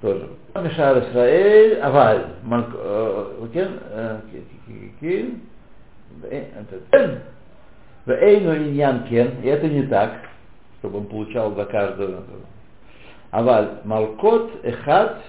Тоже. 0.00 0.28
Мишар 0.54 0.98
Исраэль, 0.98 1.78
Аваль, 1.80 2.26
Малк- 2.44 2.74
э, 2.74 3.46
Кен, 3.52 3.80
э, 3.90 4.20
э, 6.92 7.18
Эйну 8.06 8.56
Иньян 8.56 9.04
Кен, 9.04 9.40
и 9.42 9.46
это 9.46 9.68
не 9.68 9.82
так, 9.84 10.12
чтобы 10.78 10.98
он 10.98 11.06
получал 11.06 11.54
за 11.54 11.64
каждую. 11.66 12.24
Аваль, 13.30 13.68
Малкот, 13.84 14.64
Эхат, 14.64 15.22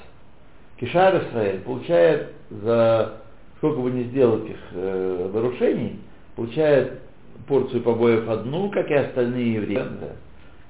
Кишар 0.80 1.18
Исраэль 1.18 1.60
получает 1.62 2.34
за 2.50 3.22
сколько 3.62 3.80
бы 3.80 3.92
ни 3.92 4.04
сделал 4.06 4.44
этих 4.44 4.58
э, 4.72 5.30
нарушений, 5.32 6.00
получает 6.36 7.00
порцию 7.48 7.84
побоев 7.84 8.28
одну, 8.28 8.72
как 8.72 8.90
и 8.90 8.96
остальные 8.96 9.54
евреи, 9.54 9.84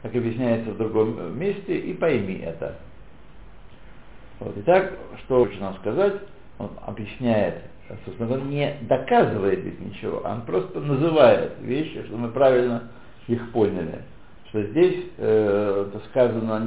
как 0.01 0.13
объясняется 0.13 0.71
в 0.71 0.77
другом 0.77 1.39
месте, 1.39 1.77
и 1.77 1.93
пойми 1.93 2.43
это. 2.43 2.75
Вот. 4.41 4.55
Итак, 4.57 4.93
что 5.23 5.45
хочет 5.45 5.61
нам 5.61 5.75
сказать? 5.75 6.15
Он 6.57 6.71
объясняет, 6.87 7.61
собственно, 8.05 8.33
он 8.33 8.49
не 8.49 8.75
доказывает 8.89 9.63
ведь 9.63 9.79
ничего, 9.79 10.21
он 10.25 10.41
просто 10.41 10.79
называет 10.79 11.53
вещи, 11.61 12.03
чтобы 12.05 12.23
мы 12.23 12.27
правильно 12.29 12.89
их 13.27 13.51
поняли. 13.51 13.99
Что 14.49 14.63
здесь 14.63 15.05
э, 15.17 15.87
это 15.89 16.05
сказано 16.09 16.59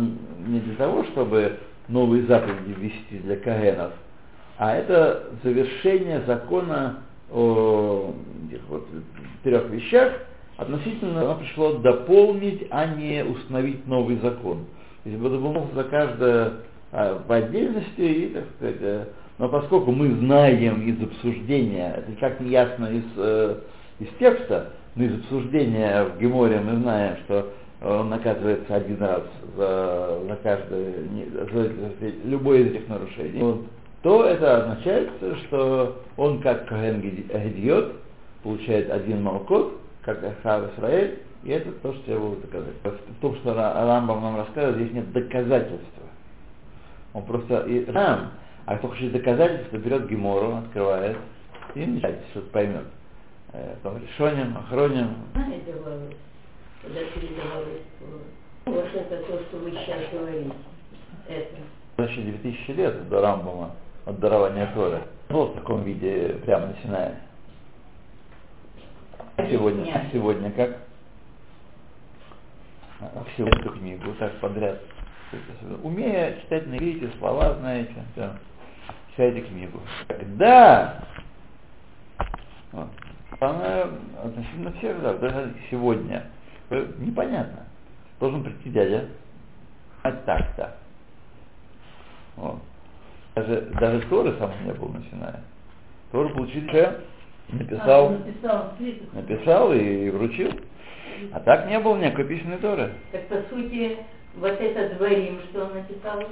не, 0.47 0.61
для 0.61 0.77
того, 0.77 1.03
чтобы 1.05 1.59
новые 1.89 2.25
заповеди 2.27 2.75
ввести 2.79 3.19
для 3.19 3.37
каэнов, 3.37 3.93
а 4.57 4.77
это 4.77 5.31
завершение 5.43 6.23
закона 6.27 7.01
о 7.33 8.15
этих 8.49 8.63
вот 8.69 8.87
трех 9.43 9.69
вещах, 9.71 10.13
относительно 10.59 11.23
оно 11.23 11.35
пришло 11.41 11.75
дополнить, 11.79 12.69
а 12.71 12.87
не 12.87 13.25
установить 13.25 13.85
новый 13.89 14.17
закон. 14.19 14.67
Если 15.05 15.19
бы 15.19 15.27
это 15.27 15.39
было 15.39 15.67
за 15.75 15.85
каждое 15.85 16.45
а, 16.45 16.63
в 16.95 17.33
отдельности, 17.33 18.01
и, 18.01 18.29
так 18.29 18.45
сказать, 18.57 18.77
э, 18.81 19.05
но 19.39 19.49
поскольку 19.49 19.91
мы 19.91 20.15
знаем 20.15 20.81
из 20.83 21.03
обсуждения, 21.03 21.93
это 21.97 22.13
как 22.21 22.41
не 22.41 22.51
ясно 22.51 22.87
из, 22.87 23.05
э, 23.17 23.57
из 23.99 24.09
текста, 24.19 24.71
но 24.95 25.05
из 25.05 25.21
обсуждения 25.21 26.05
в 26.05 26.21
Геморе 26.21 26.61
мы 26.61 26.77
знаем, 26.81 27.17
что 27.25 27.53
он 27.83 28.11
наказывается 28.11 28.77
один 28.77 28.99
раз 29.01 29.23
за, 29.57 30.21
за 30.29 30.37
каждое, 30.43 30.95
за, 31.53 31.63
за 31.65 32.13
любое 32.25 32.61
из 32.61 32.67
этих 32.73 32.89
нарушений, 32.89 33.41
вот, 33.43 33.65
то 34.03 34.25
это 34.25 34.63
означает, 34.63 35.11
что 35.47 36.03
он 36.17 36.41
как 36.41 36.67
Коген 36.67 37.01
Гедиот 37.01 37.93
получает 38.45 38.91
один 38.91 39.23
молкот, 39.23 39.81
как 40.03 40.23
Ахав 40.23 40.73
Исраэль, 40.75 41.19
и 41.43 41.51
это 41.51 41.73
то, 41.73 41.93
что 41.93 42.13
я 42.13 42.19
буду 42.19 42.37
доказать. 42.37 42.75
В 42.85 43.21
том, 43.21 43.35
что 43.37 43.51
Ра- 43.51 43.85
Рамбам 43.87 44.23
нам 44.23 44.37
рассказывает, 44.37 44.77
здесь 44.77 44.93
нет 44.93 45.13
доказательства. 45.13 46.04
Он 47.15 47.23
просто 47.25 47.61
и 47.61 47.85
Рам, 47.91 48.33
а 48.67 48.77
кто 48.77 48.89
хочет 48.89 49.13
доказательства, 49.13 49.77
берет 49.77 50.09
Гемору, 50.09 50.57
открывает 50.57 51.17
и 51.75 51.87
начинает, 51.87 52.19
что-то 52.33 52.51
поймет. 52.51 52.85
Там 53.83 53.99
решением, 54.03 54.57
охроним. 54.59 55.15
передавалось, 55.33 56.15
когда 56.83 57.01
передавалось, 57.15 57.83
вот 58.67 58.87
это 58.93 59.17
то, 59.25 59.41
что 59.45 59.57
вы 59.59 59.71
сейчас 59.71 60.01
говорите, 60.13 60.53
это. 61.29 61.57
Значит, 61.97 62.25
2000 62.25 62.71
лет 62.73 63.09
до 63.09 63.21
Рамбама, 63.21 63.71
от 64.07 64.19
дарования 64.19 64.69
Торы. 64.75 65.03
Было 65.29 65.47
в 65.47 65.55
таком 65.55 65.85
виде 65.85 66.37
прямо 66.45 66.67
на 66.67 66.77
Синае. 66.83 67.15
А 69.37 69.47
Сегодня, 69.47 69.85
Нет. 69.85 70.03
сегодня 70.13 70.51
как? 70.51 70.79
А 73.01 73.25
Всю 73.35 73.47
эту 73.47 73.71
книгу 73.71 74.13
так 74.19 74.33
подряд. 74.41 74.81
Умея 75.83 76.39
читать 76.43 76.67
на 76.67 76.77
иврите, 76.77 77.11
слова 77.19 77.55
знаете, 77.55 77.95
все. 78.13 78.31
Читайте 79.11 79.43
книгу. 79.43 79.81
Когда 80.09 81.05
вот, 82.73 82.89
она 83.41 83.85
относительно 84.23 84.73
всех, 84.73 85.01
да, 85.03 85.15
даже 85.15 85.55
сегодня, 85.71 86.25
э, 86.71 86.87
непонятно. 86.99 87.65
Должен 88.21 88.43
прийти 88.43 88.71
дядя, 88.71 89.09
а 90.03 90.13
так-то. 90.13 90.77
Вот. 92.37 92.61
Даже, 93.35 93.61
даже 93.81 94.01
Торы 94.09 94.35
сам 94.39 94.53
не 94.65 94.73
был 94.73 94.89
на 94.89 95.03
Синае. 95.05 95.41
Тору 96.13 96.31
получили, 96.31 96.99
написал, 97.49 98.13
А, 98.45 98.71
написал 99.15 99.73
и 99.73 100.11
вручил. 100.11 100.53
А 101.33 101.41
так 101.41 101.69
не 101.69 101.79
было 101.79 101.97
никакой 101.97 102.25
письменной 102.25 102.59
Торы. 102.59 102.93
Так 103.13 103.29
по 103.29 103.37
сути, 103.55 103.99
вот 104.37 104.61
этот 104.61 104.99
дворим, 104.99 105.41
что 105.51 105.65
он 105.65 105.75
написал, 105.75 106.23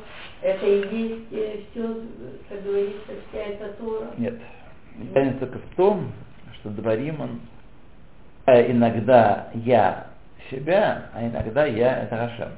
это 0.40 0.66
и 0.66 0.88
есть 1.30 1.70
все, 1.70 1.96
как 2.48 2.62
говорится, 2.62 3.12
вся 3.28 3.38
эта 3.38 3.68
Тора. 3.74 4.10
Нет. 4.18 4.34
Разница 5.14 5.46
только 5.46 5.58
в 5.58 5.74
том, 5.76 6.12
что 6.54 6.70
дворим 6.70 7.20
он 7.20 7.40
э, 8.46 8.72
иногда 8.72 9.48
я 9.54 10.08
себя, 10.50 11.10
а 11.14 11.24
иногда 11.24 11.66
я 11.66 12.02
это 12.02 12.16
Хашем. 12.16 12.50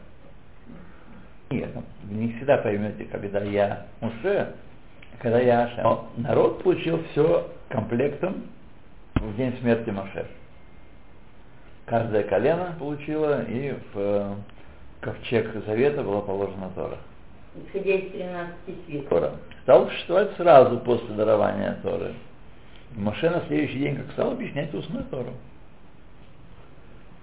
Нет, 1.50 1.70
вы 2.04 2.14
не 2.14 2.32
всегда 2.32 2.58
поймете, 2.58 3.04
когда 3.04 3.40
я 3.40 3.86
Муше, 4.00 4.54
а 5.12 5.22
когда 5.22 5.40
я 5.40 5.68
Хашем. 5.68 5.84
Но 5.84 6.10
народ 6.16 6.62
получил 6.62 7.02
все 7.10 7.50
комплектом 7.68 8.44
в 9.14 9.36
день 9.36 9.56
смерти 9.60 9.90
Моше. 9.90 10.26
Каждое 11.86 12.24
колено 12.24 12.74
получило, 12.78 13.42
и 13.44 13.72
в 13.72 13.96
э, 13.96 14.34
ковчег 15.04 15.52
Завета 15.66 16.02
была 16.02 16.22
положена 16.22 16.70
Тора. 16.74 16.96
Исходя 17.66 17.94
из 17.94 18.10
13 18.12 18.54
свитов. 18.86 19.08
Тора. 19.08 19.32
Стал 19.62 19.88
существовать 19.88 20.34
сразу 20.36 20.78
после 20.78 21.14
дарования 21.14 21.78
Торы. 21.82 22.14
Моше 22.96 23.30
на 23.30 23.42
следующий 23.46 23.78
день, 23.78 23.96
как 23.96 24.10
стал 24.12 24.32
объяснять 24.32 24.72
устную 24.74 25.04
Тору. 25.04 25.32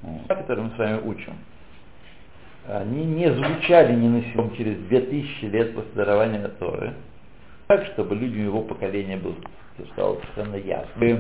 Вот, 0.01 0.27
Которую 0.27 0.67
мы 0.67 0.75
с 0.75 0.77
вами 0.77 1.01
учим. 1.05 1.33
Они 2.67 3.03
не 3.03 3.31
звучали 3.33 3.93
ни 3.93 4.07
на 4.07 4.21
секунду 4.23 4.55
через 4.55 4.77
2000 4.87 5.45
лет 5.45 5.75
после 5.75 5.91
дарования 5.93 6.47
Торы. 6.47 6.93
Так, 7.67 7.85
чтобы 7.93 8.15
людям 8.15 8.43
его 8.43 8.61
поколения 8.61 9.17
было, 9.17 9.35
стало 9.93 10.19
совершенно 10.19 10.55
ясно. 10.55 11.03
И, 11.03 11.19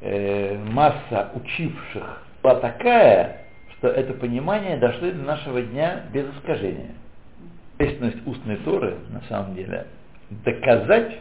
э, 0.00 0.58
масса 0.58 1.30
учивших 1.34 2.24
была 2.42 2.56
такая, 2.56 3.41
что 3.82 3.88
это 3.88 4.14
понимание 4.14 4.76
дошло 4.76 5.10
до 5.10 5.16
нашего 5.16 5.60
дня 5.60 6.04
без 6.12 6.24
искажения. 6.36 6.94
Естественность 7.80 8.24
устной 8.24 8.58
Торы, 8.58 8.96
на 9.10 9.20
самом 9.22 9.56
деле, 9.56 9.88
доказать 10.30 11.18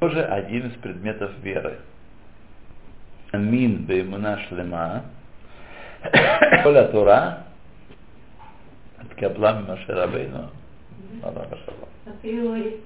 тоже 0.00 0.24
один 0.24 0.66
из 0.66 0.72
предметов 0.78 1.30
веры. 1.42 1.78
Амин 3.30 3.84
беймуна 3.84 4.40
шлема, 4.48 5.04
коля 6.64 6.88
Тора, 6.88 7.44
от 8.98 9.14
кабла 9.14 9.60
Маше 9.60 9.94
Рабейну, 9.94 10.50
Априори. 12.04 12.80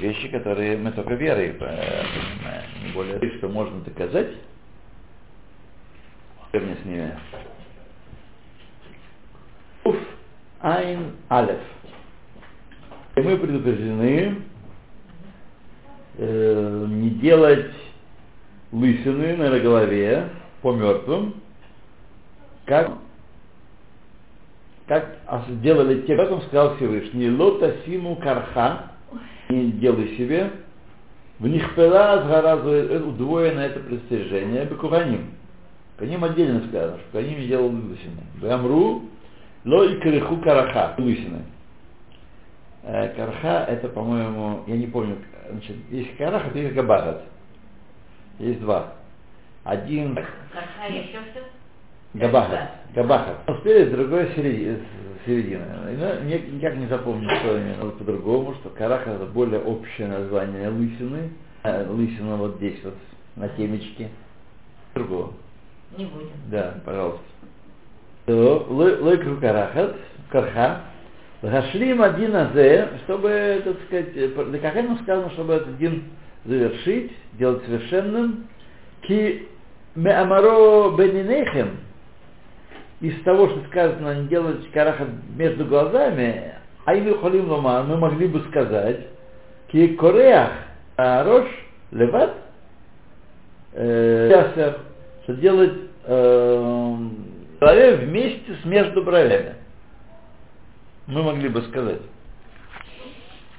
вещи, 0.00 0.28
которые 0.28 0.78
мы 0.78 0.92
только 0.92 1.12
верой 1.16 1.48
э, 1.48 1.52
понимаем, 1.58 2.64
не 2.82 2.92
более, 2.94 3.36
что 3.36 3.48
можно 3.50 3.78
доказать, 3.80 4.30
вернее 6.54 6.76
с 6.76 6.84
ними. 6.86 7.18
Уф, 9.84 9.96
Айн 10.60 11.12
Алеф. 11.28 11.58
И 13.16 13.20
мы 13.20 13.36
предупреждены 13.36 14.36
э, 16.18 16.86
не 16.88 17.10
делать 17.10 17.72
лысины 18.70 19.36
на 19.36 19.58
голове 19.58 20.30
по 20.62 20.72
мертвым, 20.72 21.34
как, 22.64 22.92
как 24.86 25.18
делали 25.60 26.02
те, 26.02 26.16
как 26.16 26.30
он 26.30 26.42
сказал 26.42 26.76
Всевышний, 26.76 27.28
лота 27.28 27.76
симу 27.84 28.16
карха, 28.16 28.92
не 29.48 29.72
делай 29.72 30.16
себе, 30.16 30.50
в 31.38 31.48
них 31.48 31.74
пела 31.74 32.22
удвоено 33.04 33.60
это 33.60 33.80
предостережение, 33.80 34.64
бекуханим. 34.64 35.32
Каним 35.98 36.24
отдельно 36.24 36.66
сказано, 36.68 36.98
что 36.98 37.18
Каним 37.18 37.40
не 37.40 37.48
делал 37.48 37.66
лысины. 37.66 38.22
Бамру, 38.40 39.02
ло 39.64 39.84
и 39.84 39.98
криху 40.00 40.38
караха, 40.38 40.94
лысины. 40.98 41.42
Э, 42.84 43.08
Карха 43.14 43.64
это, 43.68 43.88
по-моему, 43.88 44.64
я 44.66 44.76
не 44.76 44.86
помню, 44.88 45.18
значит, 45.50 45.76
есть 45.90 46.16
карах, 46.16 46.42
а 46.52 46.58
есть 46.58 46.74
габарат. 46.74 47.22
Есть 48.38 48.60
два. 48.60 48.94
Один 49.64 50.16
Какая 50.16 50.90
еще 50.90 51.18
что? 51.32 51.44
габахат. 52.14 52.70
Габахат. 52.94 53.36
Ну, 53.46 53.56
Спереди, 53.58 53.90
другой 53.90 54.28
середина. 54.34 55.64
Ну, 55.86 56.24
ни- 56.24 56.56
Никак 56.56 56.76
не 56.76 56.86
запомню, 56.86 57.30
что 57.36 57.56
именно 57.56 57.90
по-другому, 57.92 58.54
что 58.54 58.70
карах 58.70 59.06
это 59.06 59.26
более 59.26 59.60
общее 59.60 60.08
название 60.08 60.68
лысины. 60.68 61.30
Э, 61.62 61.86
Лысина 61.88 62.36
вот 62.36 62.56
здесь 62.56 62.82
вот, 62.82 62.96
на 63.36 63.48
темечке. 63.50 64.08
Другого. 64.94 65.34
Не 65.96 66.06
будем. 66.06 66.30
Да, 66.50 66.74
пожалуйста. 66.84 67.22
То, 68.26 68.66
Лойкру 68.68 69.36
карахат, 69.38 69.96
карха, 70.30 70.82
Гашлим 71.42 72.00
один 72.00 72.36
азе, 72.36 72.88
чтобы, 73.04 73.62
так 73.64 73.76
сказать, 73.86 74.10
э, 74.14 74.28
для 74.28 74.58
Кахану 74.60 74.96
сказано, 74.98 75.28
чтобы 75.30 75.54
этот 75.54 75.76
дин 75.76 76.04
завершить, 76.44 77.10
сделать 77.34 77.64
совершенным, 77.64 78.46
ки 79.02 79.48
меамаро 79.96 80.96
бенинейхем, 80.96 81.78
из 83.00 83.20
того, 83.24 83.48
что 83.48 83.60
сказано, 83.70 84.20
не 84.20 84.28
делать 84.28 84.70
карахат 84.70 85.08
между 85.36 85.64
глазами, 85.64 86.52
а 86.84 86.94
им 86.94 87.18
халим 87.20 87.50
лома, 87.50 87.82
мы 87.82 87.96
могли 87.96 88.28
бы 88.28 88.40
сказать, 88.50 89.08
ки 89.72 89.96
кореах 89.96 90.52
рош 90.96 91.48
леват, 91.90 92.34
э, 93.72 94.72
что 95.24 95.34
делать 95.34 95.74
э, 96.04 96.96
голове 97.62 97.96
вместе 97.96 98.56
с 98.60 98.64
между 98.64 99.02
бровями. 99.02 99.54
Мы 101.06 101.22
могли 101.22 101.48
бы 101.48 101.62
сказать. 101.62 102.00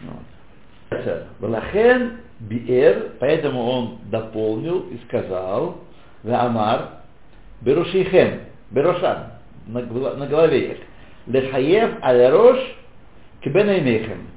Вот. 0.02 1.28
Балахен 1.39 2.18
биэр, 2.39 3.13
поэтому 3.20 3.63
он 3.63 4.00
дополнил 4.12 4.82
и 4.89 4.98
сказал, 5.08 5.80
Амар, 6.26 6.89
Берушихем, 7.62 8.42
гла- 9.84 10.16
на 10.16 10.28
голове 10.28 10.72
их, 10.72 10.78
Лехаев 11.28 11.96
алерош 12.02 12.60
кибенаймехем, 13.42 14.28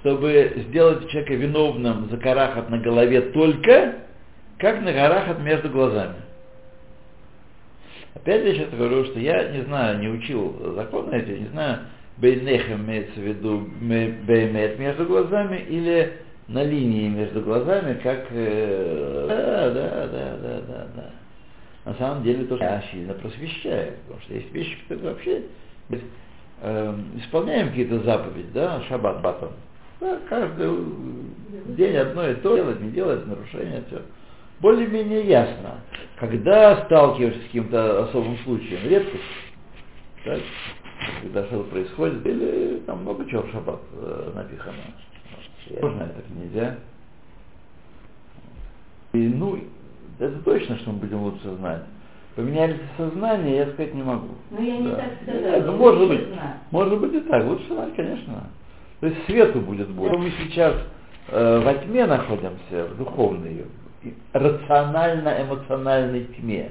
чтобы 0.00 0.64
сделать 0.68 1.08
человека 1.08 1.34
виновным 1.34 2.10
за 2.10 2.18
карахат 2.18 2.68
на 2.68 2.78
голове 2.78 3.22
только, 3.32 3.94
как 4.58 4.82
на 4.82 4.92
карахат 4.92 5.40
между 5.40 5.70
глазами. 5.70 6.16
Опять 8.24 8.42
я 8.46 8.54
сейчас 8.54 8.70
говорю, 8.70 9.04
что 9.04 9.20
я 9.20 9.50
не 9.50 9.64
знаю, 9.64 9.98
не 9.98 10.08
учил 10.08 10.56
законы 10.76 11.14
эти, 11.14 11.40
не 11.40 11.48
знаю, 11.48 11.80
бейнехем 12.16 12.82
имеется 12.86 13.20
в 13.20 13.22
виду 13.22 13.68
ме- 13.82 14.16
беймет 14.26 14.78
между 14.78 15.04
глазами 15.04 15.58
или 15.68 16.14
на 16.48 16.64
линии 16.64 17.10
между 17.10 17.42
глазами, 17.42 18.00
как... 18.02 18.24
э, 18.30 19.26
да, 19.28 19.70
да, 19.70 20.06
да, 20.06 20.60
да, 20.66 20.86
да. 20.96 21.10
На 21.84 21.94
самом 21.98 22.22
деле 22.22 22.46
то, 22.46 22.56
что 22.56 22.82
сильно 22.90 23.12
просвещаю, 23.12 23.92
потому 24.06 24.22
что 24.22 24.32
есть 24.32 24.50
вещи, 24.54 24.78
которые 24.88 25.10
вообще 25.10 25.42
э, 26.62 26.94
исполняем 27.18 27.68
какие-то 27.68 27.98
заповеди, 28.04 28.48
да, 28.54 28.80
шаббат 28.88 29.20
батом. 29.20 29.50
Да, 30.00 30.18
каждый 30.30 30.70
день 31.76 31.94
одно 31.94 32.26
и 32.30 32.36
то 32.36 32.56
делать, 32.56 32.80
не 32.80 32.90
делать, 32.90 33.26
нарушение, 33.26 33.82
все. 33.88 34.00
Более-менее 34.60 35.26
ясно. 35.26 35.73
Когда 36.16 36.84
сталкиваешься 36.84 37.40
с 37.40 37.44
каким-то 37.44 38.04
особым 38.04 38.38
случаем, 38.44 38.88
редкость, 38.88 39.22
так, 40.24 40.40
когда 41.22 41.44
что-то 41.46 41.70
происходит, 41.70 42.24
или 42.24 42.78
там 42.86 43.02
много 43.02 43.28
чего 43.28 43.42
в 43.42 43.50
шаббат 43.50 43.80
э, 43.92 44.32
напихано. 44.34 44.76
Можно 45.82 46.02
это 46.02 46.22
нельзя. 46.38 46.76
И, 49.12 49.28
ну, 49.28 49.58
это 50.18 50.38
точно, 50.44 50.76
что 50.78 50.90
мы 50.90 50.98
будем 50.98 51.22
лучше 51.22 51.50
знать. 51.56 51.82
Поменяли 52.36 52.80
сознание, 52.96 53.56
я 53.56 53.66
сказать 53.72 53.94
не 53.94 54.02
могу. 54.02 54.28
Ну, 54.50 54.62
я 54.62 54.76
не 54.78 54.88
Да. 54.88 54.96
так 54.96 55.12
сказала. 55.22 55.62
Ну, 55.66 55.76
может 55.76 56.08
быть, 56.08 56.26
знать. 56.28 56.56
может 56.70 57.00
быть 57.00 57.14
и 57.14 57.20
так, 57.20 57.44
лучше 57.44 57.66
знать, 57.66 57.94
конечно. 57.96 58.44
То 59.00 59.06
есть 59.06 59.24
свету 59.26 59.60
будет 59.60 59.88
больше. 59.90 60.16
Мы 60.16 60.32
сейчас 60.38 60.74
э, 61.28 61.60
во 61.64 61.74
тьме 61.74 62.06
находимся, 62.06 62.86
в 62.90 62.96
духовной, 62.98 63.66
рационально-эмоциональной 64.32 66.24
тьме. 66.36 66.70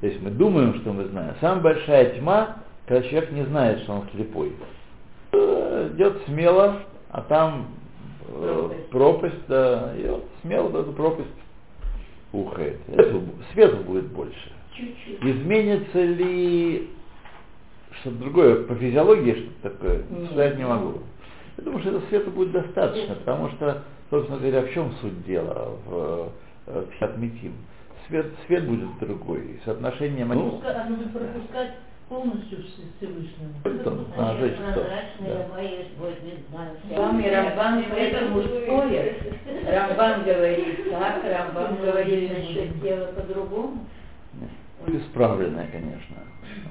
То 0.00 0.06
есть 0.06 0.20
мы 0.22 0.30
думаем, 0.30 0.74
что 0.76 0.92
мы 0.92 1.04
знаем. 1.06 1.34
Самая 1.40 1.60
большая 1.62 2.18
тьма, 2.18 2.56
когда 2.86 3.06
человек 3.08 3.32
не 3.32 3.44
знает, 3.44 3.80
что 3.80 3.94
он 3.94 4.04
слепой. 4.14 4.52
Идет 5.32 6.22
смело, 6.26 6.76
а 7.10 7.22
там 7.22 7.66
Пропасть. 8.28 8.88
пропасть, 8.90 9.46
да, 9.48 9.94
и 9.96 10.06
вот 10.08 10.24
смело 10.42 10.68
в 10.68 10.76
эту 10.76 10.92
пропасть 10.92 11.28
ухает. 12.32 12.78
Свету 13.52 13.78
будет 13.78 14.06
больше. 14.08 14.52
Чуть-чуть. 14.74 15.22
Изменится 15.24 16.02
ли 16.02 16.90
что-то 18.00 18.16
другое 18.16 18.64
по 18.64 18.74
физиологии, 18.74 19.32
что-то 19.32 19.70
такое, 19.70 20.02
Нет. 20.10 20.26
сказать 20.26 20.58
не 20.58 20.66
могу. 20.66 20.98
Я 21.56 21.64
думаю, 21.64 21.80
что 21.80 21.90
этого 21.90 22.06
света 22.08 22.30
будет 22.30 22.52
достаточно, 22.52 23.14
потому 23.14 23.48
что, 23.50 23.82
собственно 24.10 24.38
говоря, 24.38 24.62
в 24.62 24.72
чем 24.72 24.92
суть 25.00 25.24
дела 25.24 25.70
в 25.86 26.28
э, 26.66 26.84
Пхиатмитим? 26.92 27.54
Свет, 28.08 28.26
свет 28.46 28.66
будет 28.68 28.98
другой, 29.00 29.40
и 29.40 29.60
соотношение... 29.64 30.24
Ну, 30.24 30.34
Пропуска- 30.34 30.74
а 30.74 30.88
нужно 30.88 31.08
пропускать 31.08 31.72
полностью 32.08 32.58
Вс- 32.58 32.84
Всевышнему. 32.98 33.54
это 33.64 33.90
надо 34.16 34.38
жить, 34.38 34.54
что, 34.54 34.80
будет. 35.98 36.96
Вам 36.96 37.20
и 37.20 37.28
Рамбан 37.28 37.84
поэтому 37.90 38.42
спорят. 38.42 39.16
Рамбан 39.66 40.22
говорит 40.24 40.90
так, 40.90 41.24
Рамбан 41.24 41.76
говорит 41.84 42.32
насчет 42.32 42.80
тела 42.80 43.06
по-другому. 43.06 43.86
Исправленное, 44.86 45.66
конечно. 45.72 46.16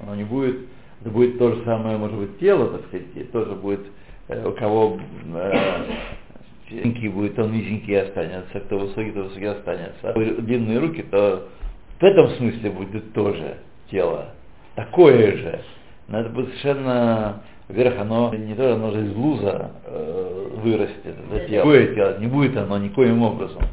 Оно 0.01 0.15
не 0.15 0.23
будет, 0.23 0.67
это 1.01 1.09
будет 1.09 1.37
то 1.37 1.53
же 1.53 1.65
самое, 1.65 1.97
может 1.97 2.17
быть, 2.17 2.39
тело, 2.39 2.77
так 2.77 2.87
сказать, 2.87 3.31
тоже 3.31 3.51
будет, 3.55 3.81
э, 4.29 4.47
у 4.47 4.53
кого 4.53 4.99
э, 5.33 5.83
низенький 6.69 7.09
будет, 7.09 7.37
он 7.39 7.51
низенький 7.51 7.99
останется, 7.99 8.59
кто 8.59 8.79
высокий, 8.79 9.11
то 9.11 9.23
высокий 9.23 9.45
останется. 9.45 10.11
А 10.11 10.13
длинные 10.13 10.79
руки, 10.79 11.03
то 11.03 11.47
в 11.99 12.03
этом 12.03 12.29
смысле 12.31 12.69
будет 12.71 13.13
тоже 13.13 13.57
тело. 13.89 14.31
Такое 14.75 15.37
же. 15.37 15.61
Но 16.07 16.19
это 16.19 16.29
будет 16.29 16.49
совершенно, 16.49 17.43
во-первых, 17.67 17.99
оно 17.99 18.33
не 18.35 18.53
то, 18.53 18.75
оно 18.75 18.91
же 18.91 19.05
из 19.05 19.15
луза 19.15 19.71
э, 19.85 20.47
вырастет, 20.63 21.15
это 21.31 21.47
тело. 21.47 21.63
Такое 21.63 21.95
тело, 21.95 22.19
не 22.19 22.27
будет 22.27 22.57
оно 22.57 22.77
никоим 22.77 23.23
образом. 23.23 23.63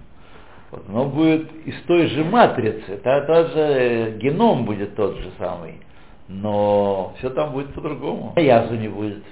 Вот, 0.70 0.84
оно 0.88 1.06
будет 1.06 1.50
из 1.66 1.74
той 1.82 2.06
же 2.06 2.24
матрицы, 2.24 2.96
та, 3.02 3.20
тот 3.22 3.52
же 3.52 3.58
э, 3.58 4.18
геном 4.18 4.64
будет 4.64 4.94
тот 4.94 5.18
же 5.18 5.30
самый, 5.38 5.74
но 6.28 7.12
все 7.18 7.28
там 7.30 7.52
будет 7.52 7.74
по-другому. 7.74 8.32
Язу 8.36 8.74
не 8.76 8.88
будет. 8.88 9.22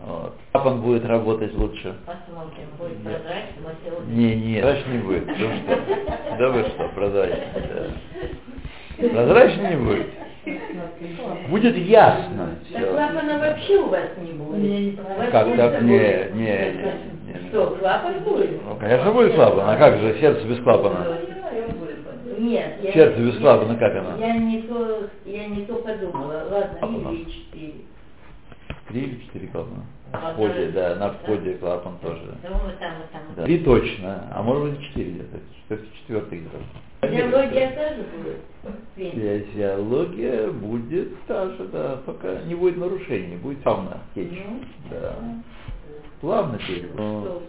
Вот. 0.00 0.34
Папан 0.52 0.80
будет 0.80 1.04
работать 1.06 1.54
лучше. 1.54 1.94
Посмотрим, 2.06 2.68
будет 2.78 3.02
прозрачным, 3.02 3.64
а 3.66 4.10
Не, 4.10 4.36
не, 4.36 4.60
прозрачно 4.60 4.90
не 4.92 4.98
будет. 4.98 5.26
Ну 5.26 5.34
что? 5.34 6.36
Да 6.38 6.48
вы 6.50 6.62
что, 6.64 6.88
прозрачно. 6.94 7.44
Да. 7.54 9.08
Прозрачно 9.08 9.68
не 9.68 9.76
будет. 9.76 10.06
Будет 11.50 11.76
ясно. 11.76 12.58
Так 12.72 12.90
клапана 12.90 13.38
вообще 13.38 13.76
у 13.78 13.88
вас 13.88 14.08
не 14.22 14.32
будет. 14.32 14.58
не. 14.58 14.98
Как 15.30 15.56
так? 15.56 15.82
Не, 15.82 15.88
не, 15.88 16.28
не, 16.34 17.32
не, 17.42 17.48
Что, 17.50 17.76
клапан 17.78 18.20
будет? 18.20 18.64
Ну, 18.64 18.76
конечно, 18.76 19.10
будет 19.12 19.34
клапан. 19.34 19.68
А 19.68 19.76
как 19.76 19.98
же 19.98 20.18
сердце 20.20 20.46
без 20.46 20.60
клапана? 20.62 21.06
Нет, 22.38 22.74
я, 22.82 22.92
Сердце 22.92 23.20
без 23.20 23.36
клапана, 23.38 23.74
как 23.76 23.96
оно? 23.96 24.16
Я 24.24 24.36
не 24.36 24.62
то, 24.62 25.08
я 25.26 25.46
не 25.48 25.64
то 25.66 25.74
подумала. 25.74 26.44
Ладно, 26.48 26.78
Клапана. 26.78 27.08
или 27.10 27.24
четыре. 27.24 27.47
Три 28.88 29.02
или 29.02 29.20
четыре 29.26 29.48
клапана? 29.48 29.84
А 30.12 30.30
В 30.30 30.34
входе, 30.34 30.70
да, 30.70 30.96
на 30.96 31.12
входе 31.12 31.54
клапан 31.54 31.98
тоже. 31.98 32.34
Да. 33.36 33.44
Три 33.44 33.58
точно, 33.58 34.24
а 34.32 34.42
может 34.42 34.70
быть 34.70 34.86
четыре 34.88 35.10
где-то. 35.10 35.82
Четвертый, 36.00 36.38
где-то. 36.38 36.58
Физиология 37.02 37.70
тоже 37.70 38.06
будет? 38.16 38.74
Физиология 38.96 40.50
будет 40.50 41.22
та 41.26 41.50
же, 41.50 41.68
да, 41.70 42.00
пока 42.06 42.40
не 42.46 42.54
будет 42.54 42.78
нарушений, 42.78 43.36
будет 43.36 43.62
плавно 43.62 43.98
течь. 44.14 44.42
Ну, 44.48 44.60
Да. 44.90 45.14
Плавно 46.22 46.58
течь. 46.58 46.84
Но 46.96 47.42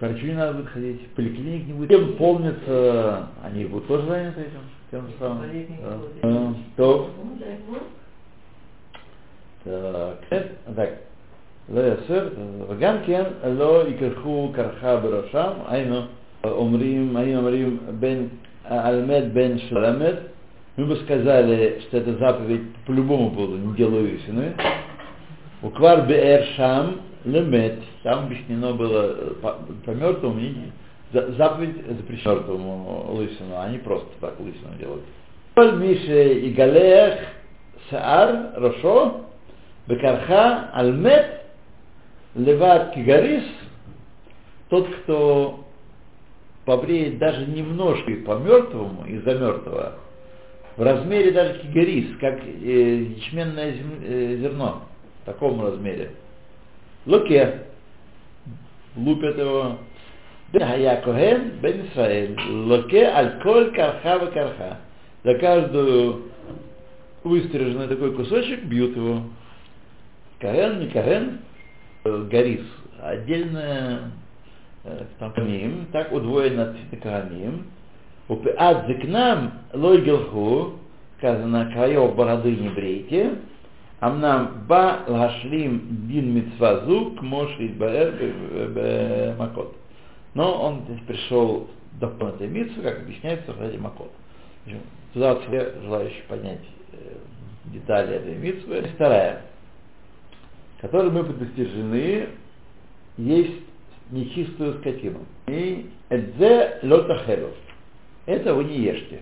врачу 0.00 0.26
не 0.26 0.32
надо 0.32 0.54
будет 0.54 0.68
ходить, 0.70 1.06
поликлиник 1.10 1.66
не 1.66 1.72
будет. 1.74 1.90
Тем 1.90 2.16
помнится, 2.16 3.28
они 3.44 3.66
будут 3.66 3.86
тоже 3.86 4.06
заняты 4.06 4.40
этим, 4.40 4.60
тем 4.90 5.06
же 5.06 5.12
самым. 5.18 5.42
Да. 5.42 6.28
А, 6.28 6.54
То, 6.76 7.10
Ну, 9.67 9.71
да, 9.71 9.91
вот. 9.91 10.19
так, 10.29 10.41
э, 10.67 10.73
так. 10.75 10.89
לא 11.73 11.81
יסר, 11.81 12.27
וגם 12.69 12.95
כן 13.05 13.23
לא 13.43 13.83
יקרחו 13.87 14.51
קרחה 14.55 14.97
בראשם, 14.97 15.51
היינו 15.67 16.01
אומרים, 16.43 17.17
היינו 17.17 17.39
אומרים 17.39 17.77
בין 17.99 18.27
Альмед 18.65 19.33
бен 19.33 19.59
Шламед, 19.69 20.19
мы 20.77 20.85
бы 20.85 20.95
сказали, 20.97 21.81
что 21.81 21.97
эта 21.97 22.13
заповедь 22.13 22.75
по 22.85 22.91
любому 22.91 23.31
поводу 23.31 23.57
не 23.57 23.75
делаю 23.75 24.15
истины. 24.15 24.53
Уквар 25.61 26.07
беэр 26.07 26.45
шам 26.55 27.01
лемет, 27.25 27.79
там 28.03 28.25
объяснено 28.25 28.73
было 28.73 29.15
э, 29.15 29.33
по, 29.41 29.55
по 29.85 29.91
мертвому, 29.91 30.39
и 30.39 30.53
за- 31.11 31.31
заповедь 31.33 31.75
запрещена 31.87 32.35
мертвому 32.35 33.11
лысину, 33.13 33.55
а 33.57 33.69
не 33.69 33.77
просто 33.77 34.07
так 34.19 34.39
лысину 34.39 34.75
делать. 34.79 35.03
Коль 35.55 35.75
мише 35.75 36.33
и 36.39 36.51
галех 36.53 37.19
саар 37.89 38.53
рошо 38.55 39.21
бекарха 39.88 40.70
альмет 40.74 41.40
леват 42.34 42.94
кигарис, 42.94 43.44
тот, 44.68 44.86
кто 44.88 45.64
побреет 46.66 47.18
даже 47.18 47.46
немножко 47.46 48.10
и 48.10 48.16
по 48.16 48.36
мертвому, 48.38 49.06
из-за 49.06 49.34
мертвого, 49.34 49.94
в 50.76 50.82
размере 50.82 51.32
даже 51.32 51.58
кигарис, 51.60 52.16
как 52.20 52.38
э, 52.44 53.02
ячменное 53.16 53.72
зем- 53.72 54.02
э, 54.04 54.36
зерно, 54.36 54.82
в 55.22 55.26
таком 55.26 55.64
размере. 55.64 56.10
Луке, 57.06 57.62
лупят 58.94 59.38
его, 59.38 59.78
бен 60.52 61.02
Коген, 61.02 61.52
бен 61.62 61.86
Исраэль, 61.86 62.38
луке 62.50 63.06
аль 63.06 63.40
коль 63.42 63.72
карха 63.72 64.18
в 64.18 64.30
карха. 64.32 64.76
За 65.24 65.34
каждую 65.34 66.24
выстриженный 67.24 67.88
такой 67.88 68.12
кусочек 68.12 68.64
бьют 68.64 68.94
его. 68.94 69.22
Коген, 70.38 70.80
не 70.80 70.88
Коген, 70.88 71.38
э, 72.04 72.26
Гарис, 72.30 72.64
отдельная 73.00 74.12
э, 74.84 75.04
камим, 75.18 75.86
так 75.92 76.12
удвоено 76.12 76.76
камим. 77.02 77.66
Упеат 78.28 78.86
зикнам 78.86 79.52
лой 79.72 80.02
гелху, 80.02 80.74
сказано, 81.16 81.70
краев 81.72 82.14
бороды 82.14 82.54
не 82.54 82.68
брейте, 82.68 83.38
амнам 84.00 84.66
ба 84.68 85.00
лашлим 85.08 86.06
дин 86.08 86.34
митцвазу 86.34 87.16
к 87.18 87.22
моши 87.22 87.68
баэр 87.68 89.34
макот. 89.38 89.74
Но 90.34 90.62
он 90.62 90.82
здесь 90.84 91.00
пришел 91.06 91.68
до 91.98 92.08
полноты 92.08 92.46
митцвы, 92.46 92.82
как 92.82 93.00
объясняется 93.00 93.54
ради 93.58 93.76
макот. 93.76 94.12
Туда 95.14 95.36
все 95.36 95.72
желающие 95.82 96.22
понять 96.28 96.60
э, 96.92 97.14
детали 97.72 98.16
этой 98.16 98.34
митцвы. 98.36 98.82
Вторая, 98.94 99.42
которой 100.80 101.10
мы 101.10 101.24
предостережены, 101.24 102.28
есть 103.16 103.62
нечистую 104.10 104.74
скотину. 104.78 105.20
И 105.46 105.90
эдзе 106.08 106.78
лотахелу. 106.82 107.50
Это 108.26 108.54
вы 108.54 108.64
не 108.64 108.78
ешьте. 108.78 109.20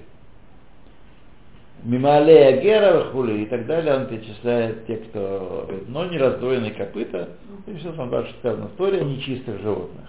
Мималея 1.83 2.61
гера 2.61 3.05
хули 3.13 3.43
и 3.43 3.47
так 3.47 3.67
далее, 3.67 3.95
он 3.95 4.07
перечисляет 4.07 4.87
те, 4.87 4.97
кто 4.97 5.71
но 5.89 6.07
не 6.07 6.19
раздвоенные 6.19 6.73
копыта, 6.73 7.29
и 7.67 7.75
все 7.77 7.93
там 7.93 8.11
дальше 8.11 8.35
сказана 8.39 8.67
история 8.67 9.05
нечистых 9.05 9.61
животных. 9.61 10.07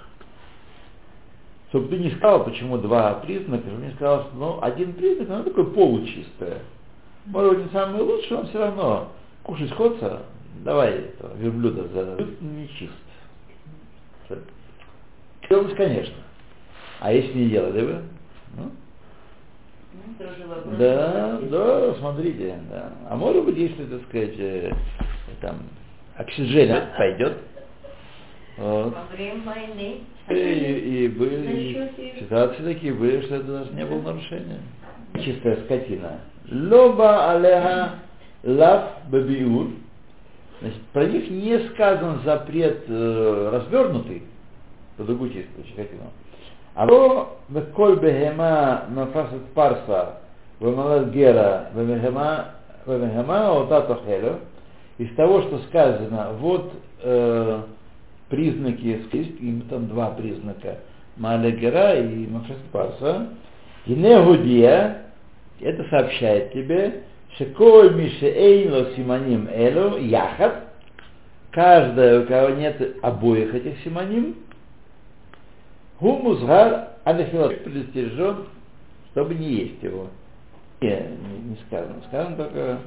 Чтобы 1.69 1.89
ты 1.89 1.97
не 1.97 2.11
сказал, 2.11 2.45
почему 2.45 2.77
два 2.77 3.15
признака, 3.15 3.67
чтобы 3.67 3.85
не 3.85 3.91
сказал, 3.93 4.21
что 4.23 4.35
ну, 4.35 4.59
один 4.61 4.93
признак, 4.93 5.29
он 5.29 5.43
такой 5.43 5.65
получистое. 5.65 6.59
Может 7.25 7.57
быть, 7.57 7.65
не 7.65 7.71
самый 7.71 8.01
лучший, 8.01 8.37
он 8.37 8.47
все 8.47 8.59
равно 8.59 9.09
кушать 9.43 9.71
хочется, 9.73 10.21
давай 10.63 10.91
этого 10.91 11.35
верблюда 11.35 11.87
за 11.87 12.17
нечист. 12.41 12.93
Делать, 15.49 15.75
конечно. 15.75 16.15
А 16.99 17.13
если 17.13 17.37
не 17.37 17.49
делали 17.49 17.81
вы? 17.81 18.01
Ну, 18.57 18.71
Ну, 20.19 20.77
да, 20.77 21.39
да, 21.43 21.93
смотрите, 21.95 22.55
да. 22.69 22.91
А 23.09 23.15
может 23.15 23.45
быть, 23.45 23.57
если, 23.57 23.85
так 23.85 24.01
сказать, 24.09 24.35
э, 24.37 24.71
там, 25.41 25.59
оксижен 26.17 26.87
пойдет, 26.97 27.37
вот. 28.57 28.93
Во 28.93 29.15
время 29.15 29.43
войны. 29.43 30.01
И, 30.29 30.33
и 30.33 31.07
были 31.07 31.91
ситуации 32.19 32.63
такие 32.63 32.93
были, 32.93 33.21
что 33.21 33.35
это 33.35 33.59
даже 33.59 33.73
не 33.73 33.85
было 33.85 34.01
нарушения. 34.01 34.59
Чистая 35.23 35.63
скотина. 35.65 36.19
Лоба 36.51 37.31
алеха 37.31 37.99
лав 38.43 39.09
бабиур. 39.09 39.67
Значит, 40.61 40.81
про 40.93 41.05
них 41.05 41.29
не 41.29 41.59
сказан 41.69 42.21
запрет 42.23 42.83
э, 42.87 43.49
развернутый, 43.53 44.23
по 44.97 45.03
чистую 45.05 45.65
скотину. 45.73 46.11
А 46.73 46.87
то 46.87 47.39
веколь 47.49 47.99
бехема 47.99 48.85
нафасет 48.89 49.45
парса 49.53 50.19
вемалат 50.59 51.09
гера 51.09 51.69
вемехема 51.75 52.45
отато 52.85 53.99
хелю. 54.05 54.39
Из 54.97 55.13
того, 55.15 55.43
что 55.43 55.59
сказано, 55.69 56.29
вот 56.39 56.73
э, 57.03 57.61
признаки, 58.29 58.99
им 59.39 59.61
там 59.69 59.87
два 59.87 60.09
признака, 60.11 60.77
Малегера 61.17 61.99
и 61.99 62.27
Мафрес 62.27 62.57
Парса, 62.71 63.27
и 63.85 63.93
Негудия, 63.93 65.03
это 65.61 65.83
сообщает 65.89 66.51
тебе, 66.53 67.03
Шеколь 67.37 67.93
Мише 67.93 68.25
Эйнло 68.25 68.93
Симаним 68.95 69.47
Элу 69.51 69.97
Яхат, 69.97 70.63
каждая, 71.51 72.21
у 72.21 72.25
кого 72.25 72.49
нет 72.49 72.97
обоих 73.01 73.53
этих 73.53 73.79
симоним, 73.83 74.35
Гумузгар 75.99 76.89
Алехилат 77.03 77.63
предостережен, 77.63 78.45
чтобы 79.11 79.35
не 79.35 79.51
есть 79.51 79.83
его. 79.83 80.07
Не, 80.81 80.89
не, 80.89 81.49
не 81.49 81.57
сказано. 81.67 81.95
Сказано 82.07 82.35
только 82.35 82.79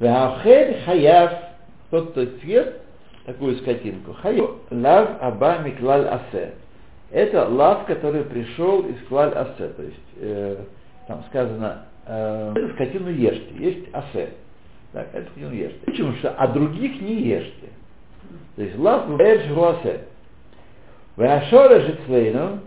Вахель 0.00 0.82
Хаяв, 0.84 1.32
тот, 1.90 2.10
кто 2.10 2.26
съест 2.40 2.72
такую 3.24 3.56
скотинку. 3.58 4.14
Хаяв 4.14 4.50
лав 4.70 5.10
аба 5.20 5.58
миклаль 5.58 6.06
асе. 6.08 6.54
Это 7.10 7.46
лав, 7.48 7.86
который 7.86 8.24
пришел 8.24 8.82
из 8.86 9.00
клаль 9.08 9.32
асе. 9.32 9.68
То 9.68 9.82
есть 9.82 9.96
э, 10.16 10.56
там 11.06 11.22
сказано, 11.28 11.84
э, 12.06 12.70
скотину 12.74 13.10
ешьте. 13.10 13.52
Есть 13.58 13.86
асе. 13.92 14.30
Так, 14.92 15.08
эту 15.12 15.30
скотину 15.30 15.52
ешьте. 15.54 15.78
Почему? 15.84 16.12
Что 16.14 16.30
а 16.36 16.46
других 16.48 17.00
не 17.00 17.22
ешьте. 17.22 17.68
То 18.56 18.62
есть 18.62 18.78
лав 18.78 19.08
бэдж 19.16 19.50
асе. 19.58 20.00
Вашора 21.16 21.80
жицвейну, 21.80 22.60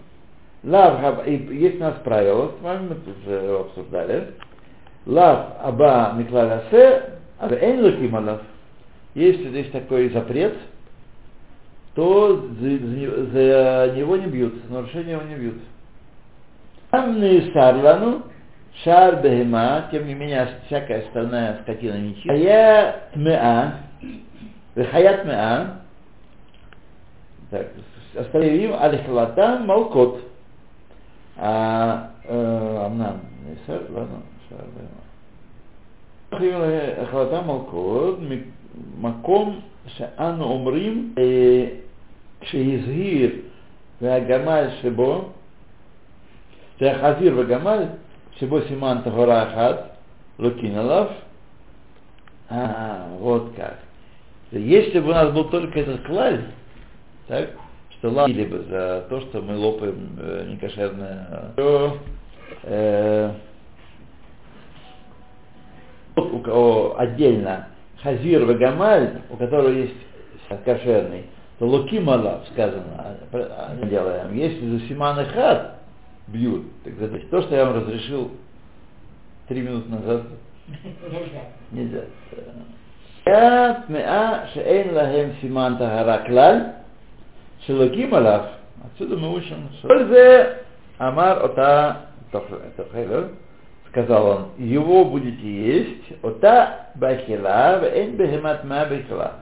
лав, 0.63 1.02
хаб- 1.02 1.28
и 1.28 1.56
есть 1.56 1.78
у 1.78 1.82
нас 1.82 1.95
правило, 2.04 2.52
с 2.60 2.63
вами 2.63 2.89
мы 2.89 2.95
тут 2.95 3.15
же 3.25 3.58
обсуждали, 3.60 4.34
лав 5.06 5.54
аба 5.62 6.13
миклалясе, 6.17 7.19
а 7.38 7.47
эн 7.54 7.84
лакималав. 7.84 8.41
Если 9.13 9.56
есть 9.56 9.71
такой 9.71 10.10
запрет, 10.10 10.56
то 11.93 12.38
за, 12.60 12.69
за- 12.69 13.25
за 13.28 13.93
него 13.95 14.17
не 14.17 14.28
бьются, 14.28 14.60
нарушение 14.69 15.13
его 15.13 15.23
не 15.23 15.36
бьются. 15.36 15.65
Амны 16.91 17.52
сарлану, 17.54 18.23
шар 18.83 19.22
бехема, 19.22 19.88
тем 19.90 20.07
не 20.07 20.14
менее 20.14 20.48
всякая 20.66 21.07
остальная 21.07 21.61
скотина 21.62 21.98
нечистая. 21.98 22.37
Хая 22.37 22.96
тмеа, 23.14 23.74
хаят 24.90 25.22
тмеа, 25.22 25.80
так, 27.50 27.68
остальные 28.16 28.64
им 28.64 28.74
алихлата 28.78 29.59
малкот. 29.64 30.20
А 31.37 32.11
э, 32.24 32.83
амнам, 32.87 33.20
не 33.46 33.57
сэр, 33.66 33.83
ладно, 33.90 34.22
шар 34.48 34.64
бехема. 34.74 35.04
החלטה 37.02 37.40
מלכות, 37.40 38.18
מקום 39.00 39.61
שאנו 39.87 40.44
אומרים 40.44 41.14
אה, 41.18 41.66
כשהזהיר 42.40 43.30
והגמל 44.02 44.66
שבו, 44.83 45.28
שהחזיר 46.78 47.38
והגמל 47.38 47.85
Шибо 48.39 48.62
Симан 48.62 49.04
Тахора 49.04 49.41
Ахат, 49.41 49.91
Лукиналов. 50.38 51.12
А, 52.49 53.08
вот 53.19 53.54
как. 53.56 53.80
Если 54.52 54.99
бы 54.99 55.10
у 55.10 55.13
нас 55.13 55.32
был 55.34 55.49
только 55.49 55.82
этот 55.82 56.06
клаль, 56.06 56.45
так, 57.28 57.49
что 57.91 58.10
ладили 58.10 58.45
бы 58.45 58.60
за 58.69 59.06
то, 59.10 59.19
что 59.21 59.41
мы 59.41 59.58
лопаем 59.58 60.17
э, 60.17 60.45
некошерное. 60.47 61.52
То, 61.58 61.97
э, 62.63 63.32
у 66.15 66.39
кого 66.39 66.97
отдельно 66.97 67.67
Хазир 68.02 68.45
Вагамаль, 68.45 69.21
у 69.30 69.36
которого 69.36 69.69
есть 69.69 69.93
кошерный, 70.63 71.25
то 71.60 71.67
Лукималав 71.67 72.47
сказано, 72.54 72.86
а, 72.97 73.15
а, 73.34 73.86
делаем. 73.86 74.34
Если 74.34 74.65
за 74.65 74.88
Симан 74.88 75.19
и 75.19 75.25
Хат, 75.25 75.78
бьют. 76.31 76.65
Так 76.83 76.93
значит, 76.95 77.29
то, 77.29 77.41
что 77.41 77.55
я 77.55 77.65
вам 77.65 77.75
разрешил 77.75 78.31
три 79.47 79.61
минуты 79.61 79.89
назад, 79.89 80.23
нельзя. 81.71 82.03
Я 83.25 83.83
тмеа 83.87 84.47
шеэн 84.53 84.93
лахем 84.93 85.33
симан 85.41 85.77
тахара 85.77 86.23
клаль, 86.25 86.73
шелоким 87.65 88.15
алаф. 88.15 88.51
Отсюда 88.85 89.17
мы 89.17 89.33
учим, 89.33 89.69
что... 89.77 89.89
Ользе 89.89 90.63
амар 90.97 91.43
ота 91.43 92.05
тохелер, 92.31 93.31
сказал 93.89 94.27
он, 94.27 94.47
его 94.57 95.05
будете 95.05 95.47
есть, 95.47 96.23
ота 96.23 96.91
бахила, 96.95 97.79
вен 97.79 98.15
бехемат 98.15 98.63
ма 98.63 98.85
бахила. 98.85 99.33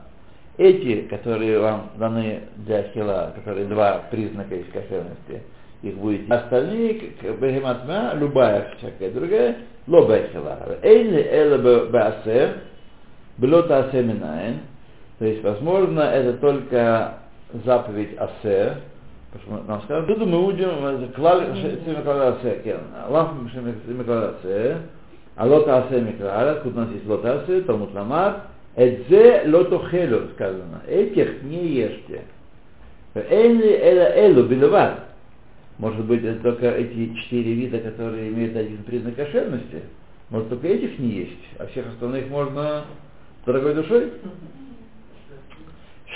Эти, 0.56 1.02
которые 1.02 1.60
вам 1.60 1.90
даны 1.96 2.40
для 2.56 2.82
хила, 2.88 3.32
которые 3.36 3.66
два 3.66 4.02
признака 4.10 4.60
искательности, 4.60 5.44
их 5.82 5.94
будете. 5.96 6.32
Остальные, 6.32 7.12
как 7.20 7.38
бехемат 7.38 7.86
ма, 7.86 8.12
любая 8.14 8.72
всякая 8.78 9.10
другая, 9.10 9.56
ло 9.86 10.06
бахила. 10.06 10.58
Эйн 10.82 11.12
ли 11.12 11.22
эла 11.22 11.86
баасе, 11.86 12.54
было 13.38 13.60
асе 13.60 14.02
минаен, 14.02 14.60
то 15.18 15.24
есть, 15.24 15.42
возможно, 15.42 16.00
это 16.00 16.34
только 16.38 17.14
заповедь 17.64 18.16
асе, 18.18 18.76
потому 19.32 19.58
что 19.60 19.68
нам 19.68 19.82
сказано, 19.82 20.06
тут 20.06 20.26
мы 20.26 20.42
будем 20.42 21.12
клал 21.12 21.40
миклал 21.42 22.34
асе, 22.34 22.60
кен, 22.64 22.80
лав 23.08 23.30
миклал 23.86 24.34
асе, 24.34 24.76
а 25.36 25.46
лот 25.46 25.68
асе 25.68 26.00
миклал, 26.00 26.62
тут 26.62 26.74
у 26.74 26.80
нас 26.80 26.90
есть 26.90 27.06
лот 27.06 27.24
асе, 27.24 27.60
Талмуд 27.62 27.94
Ламар, 27.94 28.42
Эдзе 28.78 29.42
лотохелю, 29.46 30.28
сказано, 30.34 30.82
этих 30.86 31.42
не 31.42 31.66
ешьте. 31.66 32.22
Эйнли 33.14 33.72
эла 33.72 34.14
элу 34.14 34.44
билеват. 34.44 35.00
Может 35.78 36.04
быть, 36.06 36.24
это 36.24 36.42
только 36.42 36.70
эти 36.70 37.14
четыре 37.14 37.54
вида, 37.54 37.78
которые 37.78 38.30
имеют 38.30 38.56
один 38.56 38.82
признак 38.82 39.14
кошерности. 39.14 39.82
Может, 40.30 40.48
только 40.50 40.66
этих 40.66 40.98
не 40.98 41.08
есть, 41.08 41.38
а 41.58 41.66
всех 41.66 41.86
остальных 41.86 42.28
можно 42.28 42.84
дорогой 43.46 43.74
душой? 43.74 44.12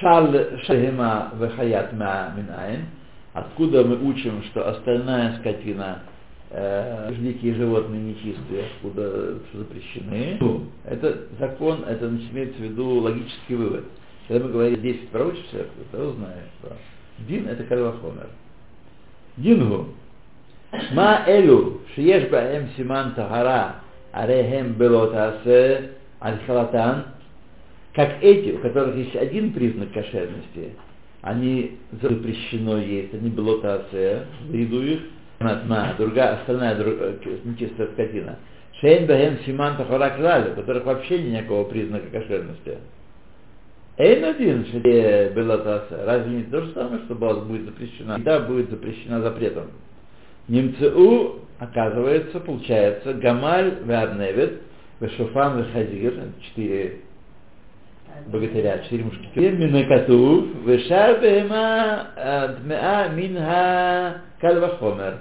Шаль 0.00 0.60
шахима 0.64 1.32
вехаят 1.38 1.92
ма 1.92 2.34
минаин. 2.36 2.86
Откуда 3.32 3.84
мы 3.84 3.96
учим, 4.04 4.42
что 4.50 4.68
остальная 4.68 5.38
скотина, 5.38 6.00
э, 6.50 7.14
дикие 7.18 7.54
животные 7.54 8.02
нечистые, 8.02 8.64
откуда 8.74 9.38
запрещены? 9.54 10.38
Это 10.84 11.28
закон, 11.38 11.84
это 11.84 12.08
имеется 12.08 12.58
в 12.58 12.64
виду 12.64 12.98
логический 12.98 13.54
вывод. 13.54 13.84
Когда 14.28 14.44
мы 14.44 14.52
говорим 14.52 14.82
10 14.82 15.08
пророчеств, 15.08 15.54
то 15.92 16.08
узнаешь, 16.08 16.48
что 16.60 16.76
Дин 17.26 17.46
это 17.48 17.64
кальвахомер. 19.36 19.36
Дингу. 19.36 19.86
Ма 20.92 21.24
элю, 21.26 21.80
шиеш 21.94 22.28
баэм 22.30 22.68
симан 22.76 23.14
тахара, 23.14 23.76
арехем 24.12 24.72
белотасе, 24.72 25.90
аль-халатан, 26.20 27.04
как 27.92 28.22
эти, 28.22 28.52
у 28.52 28.58
которых 28.58 28.96
есть 28.96 29.14
один 29.16 29.52
признак 29.52 29.92
кошерности, 29.92 30.72
они 31.20 31.78
запрещено 32.00 32.78
есть, 32.78 33.12
они 33.12 33.28
белотация, 33.28 34.24
в 34.48 34.54
еду 34.54 34.82
их, 34.82 35.00
матма, 35.40 35.94
другая, 35.98 36.38
остальная 36.38 36.74
друг, 36.76 36.94
нечистая 37.44 37.88
скотина. 37.88 38.38
Шейн 38.80 39.06
бахем 39.06 39.38
симан 39.44 39.76
тахара 39.76 40.52
у 40.52 40.54
которых 40.54 40.86
вообще 40.86 41.18
никакого 41.22 41.64
признака 41.64 42.06
кошерности. 42.06 42.78
Эйн 43.98 44.24
один, 44.24 44.64
белотация, 45.34 46.06
разве 46.06 46.36
не 46.36 46.42
то 46.44 46.62
же 46.62 46.72
самое, 46.72 47.02
что 47.04 47.14
была 47.14 47.34
будет 47.40 47.66
запрещена? 47.66 48.18
Да, 48.20 48.40
будет 48.40 48.70
запрещена 48.70 49.20
запретом. 49.20 49.66
Немцеу, 50.48 51.40
оказывается, 51.58 52.40
получается, 52.40 53.12
Гамаль 53.14 53.80
Веарневет, 53.84 54.62
Вешуфан 54.98 55.58
Вехазир, 55.60 56.14
четыре 56.40 57.00
богатыря, 58.26 58.78
четыре 58.84 59.04
мушкетера. 59.04 59.56
Минакатув, 59.56 60.46
Вешар 60.64 61.20
Бехема 61.20 62.06
Дмеа 62.62 63.08
Минха 63.14 64.22
Кальвахомер. 64.40 65.18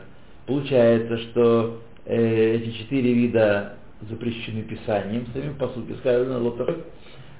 Получается, 0.48 1.18
что 1.18 1.82
э, 2.06 2.56
эти 2.56 2.72
четыре 2.78 3.14
вида 3.14 3.74
запрещены 4.10 4.64
Писанием, 4.64 5.28
самим 5.34 5.56
по 5.56 5.68
сути 5.70 5.94
сказано 6.00 6.40
Лотов, 6.40 6.78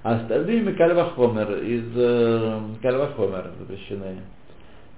а 0.04 0.16
остальные 0.16 0.74
Кальвахомер 0.74 1.64
из 1.64 1.86
э, 1.96 2.60
Кальвахомер 2.82 3.52
запрещены. 3.60 4.18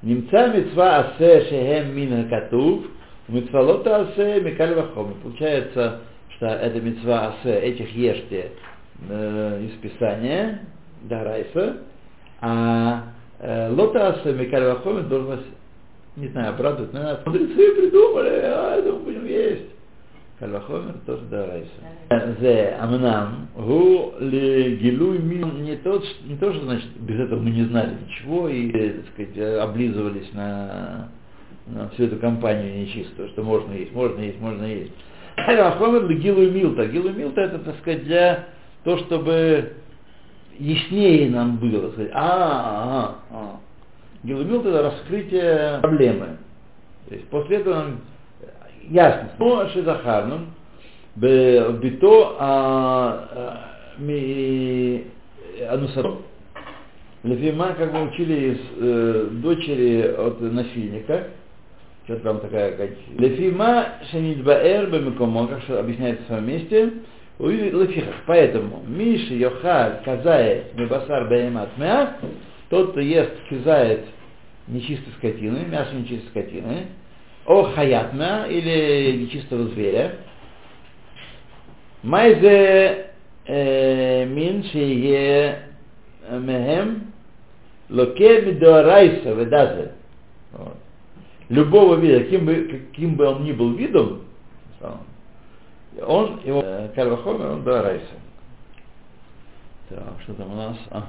Немца 0.01 0.47
мецва 0.47 0.97
асе 0.99 1.41
шехем 1.45 1.95
мин 1.95 2.29
катув, 2.29 2.85
мецвалота 3.27 4.01
асе 4.01 4.41
микаль 4.41 4.73
вахом. 4.75 5.15
Получается, 5.23 6.01
что 6.35 6.47
это 6.47 6.79
мецва 6.81 7.27
асе, 7.29 7.59
этих 7.59 7.89
ешьте 7.95 8.51
э, 9.09 9.61
из 9.65 9.71
Писания, 9.79 10.59
Дарайса, 11.03 11.77
а 12.41 13.03
э, 13.39 13.69
лота 13.71 14.09
асе 14.09 14.33
микаль 14.33 14.65
вахом 14.65 15.07
должен 15.07 15.39
не 16.15 16.27
знаю, 16.27 16.49
обрадовать, 16.49 16.93
но 16.93 17.17
мудрецы 17.25 17.75
придумали, 17.75 18.29
а 18.29 18.75
это 18.77 18.91
мы 18.91 18.99
будем 18.99 19.25
есть. 19.25 19.72
Кальвахомер 20.39 20.95
тоже 21.05 21.23
Дарайса. 21.25 21.69
Зе 22.39 22.75
амнам, 22.79 23.47
гу 23.55 24.13
ли 24.19 24.77
гилуй 24.77 25.19
мин, 25.19 25.63
не 25.63 25.75
то, 25.77 26.01
не 26.25 26.35
то, 26.37 26.51
что 26.51 26.65
значит, 26.65 26.89
без 26.99 27.19
этого 27.19 27.39
мы 27.39 27.51
не 27.51 27.63
знали 27.65 27.95
ничего 28.07 28.49
и, 28.49 28.71
так 28.71 29.05
сказать, 29.13 29.59
облизывались 29.61 30.33
на, 30.33 31.09
на 31.67 31.89
всю 31.89 32.05
эту 32.05 32.17
компанию 32.17 32.81
нечистую, 32.81 33.29
что 33.29 33.43
можно 33.43 33.73
есть, 33.73 33.93
можно 33.93 34.21
есть, 34.21 34.39
можно 34.39 34.65
есть. 34.65 34.91
Кальвахомер 35.35 36.07
ли 36.07 36.17
гилуй 36.17 36.49
милта. 36.49 36.87
Гилуй 36.87 37.13
милта 37.13 37.41
это, 37.41 37.59
так 37.59 37.77
сказать, 37.77 38.03
для 38.03 38.45
то, 38.83 38.97
чтобы 38.97 39.73
яснее 40.57 41.29
нам 41.29 41.57
было, 41.57 41.91
сказать, 41.91 42.11
а, 42.13 43.15
а, 43.31 43.35
а. 43.35 43.59
Гилуй 44.23 44.45
милта 44.45 44.69
это 44.69 44.81
раскрытие 44.83 45.79
проблемы. 45.81 46.37
То 47.07 47.15
есть 47.15 47.27
после 47.29 47.57
этого 47.57 47.75
нам 47.75 47.97
ясно. 48.89 49.29
Но 49.39 49.67
Шизахарном, 49.69 50.53
бито 51.15 52.37
Анусаров, 55.69 56.19
Лефима, 57.23 57.73
как 57.77 57.93
мы 57.93 58.09
учили 58.09 58.51
из 58.51 58.59
э, 58.79 59.27
дочери 59.31 60.01
от 60.01 60.41
насильника, 60.41 61.27
что 62.03 62.17
там 62.17 62.41
такая, 62.41 62.75
как... 62.75 62.89
Лефима 63.17 63.85
Шанидбаэр 64.11 64.89
Бемикомо, 64.89 65.47
как 65.47 65.61
что 65.61 65.79
объясняется 65.79 66.23
в 66.23 66.27
своем 66.27 66.47
месте, 66.47 66.91
Лефихах. 67.39 68.15
Поэтому 68.27 68.83
Миши 68.85 69.35
Йохар 69.35 70.01
Казае 70.03 70.65
Мебасар 70.75 71.29
Баемат 71.29 71.77
Меа, 71.77 72.17
тот, 72.69 72.91
кто 72.91 72.99
ест 72.99 73.31
кизает 73.49 74.05
нечистой 74.67 75.13
скотины, 75.17 75.65
мясо 75.65 75.95
нечистой 75.95 76.29
скотины, 76.29 76.87
о 77.45 77.63
хаятна 77.73 78.47
или 78.47 79.17
нечистого 79.23 79.65
зверя. 79.69 80.15
Майзе 82.01 83.11
мин 83.47 84.63
шие 84.71 85.59
мехем 86.29 87.13
локе 87.89 88.41
мидорайса 88.41 89.33
ведазе. 89.33 89.91
Любого 91.49 91.95
вида, 91.95 92.23
каким 92.23 92.45
бы, 92.45 92.85
каким 92.89 93.15
бы 93.15 93.25
он 93.25 93.43
ни 93.43 93.51
был 93.51 93.73
видом, 93.73 94.21
он, 96.01 96.39
его 96.43 96.63
кальвахомер, 96.95 97.47
он 97.47 97.63
дорайса. 97.63 98.05
Так, 99.89 100.21
что 100.23 100.33
там 100.33 100.51
у 100.53 100.55
нас? 100.55 100.77
Ага. 100.89 101.07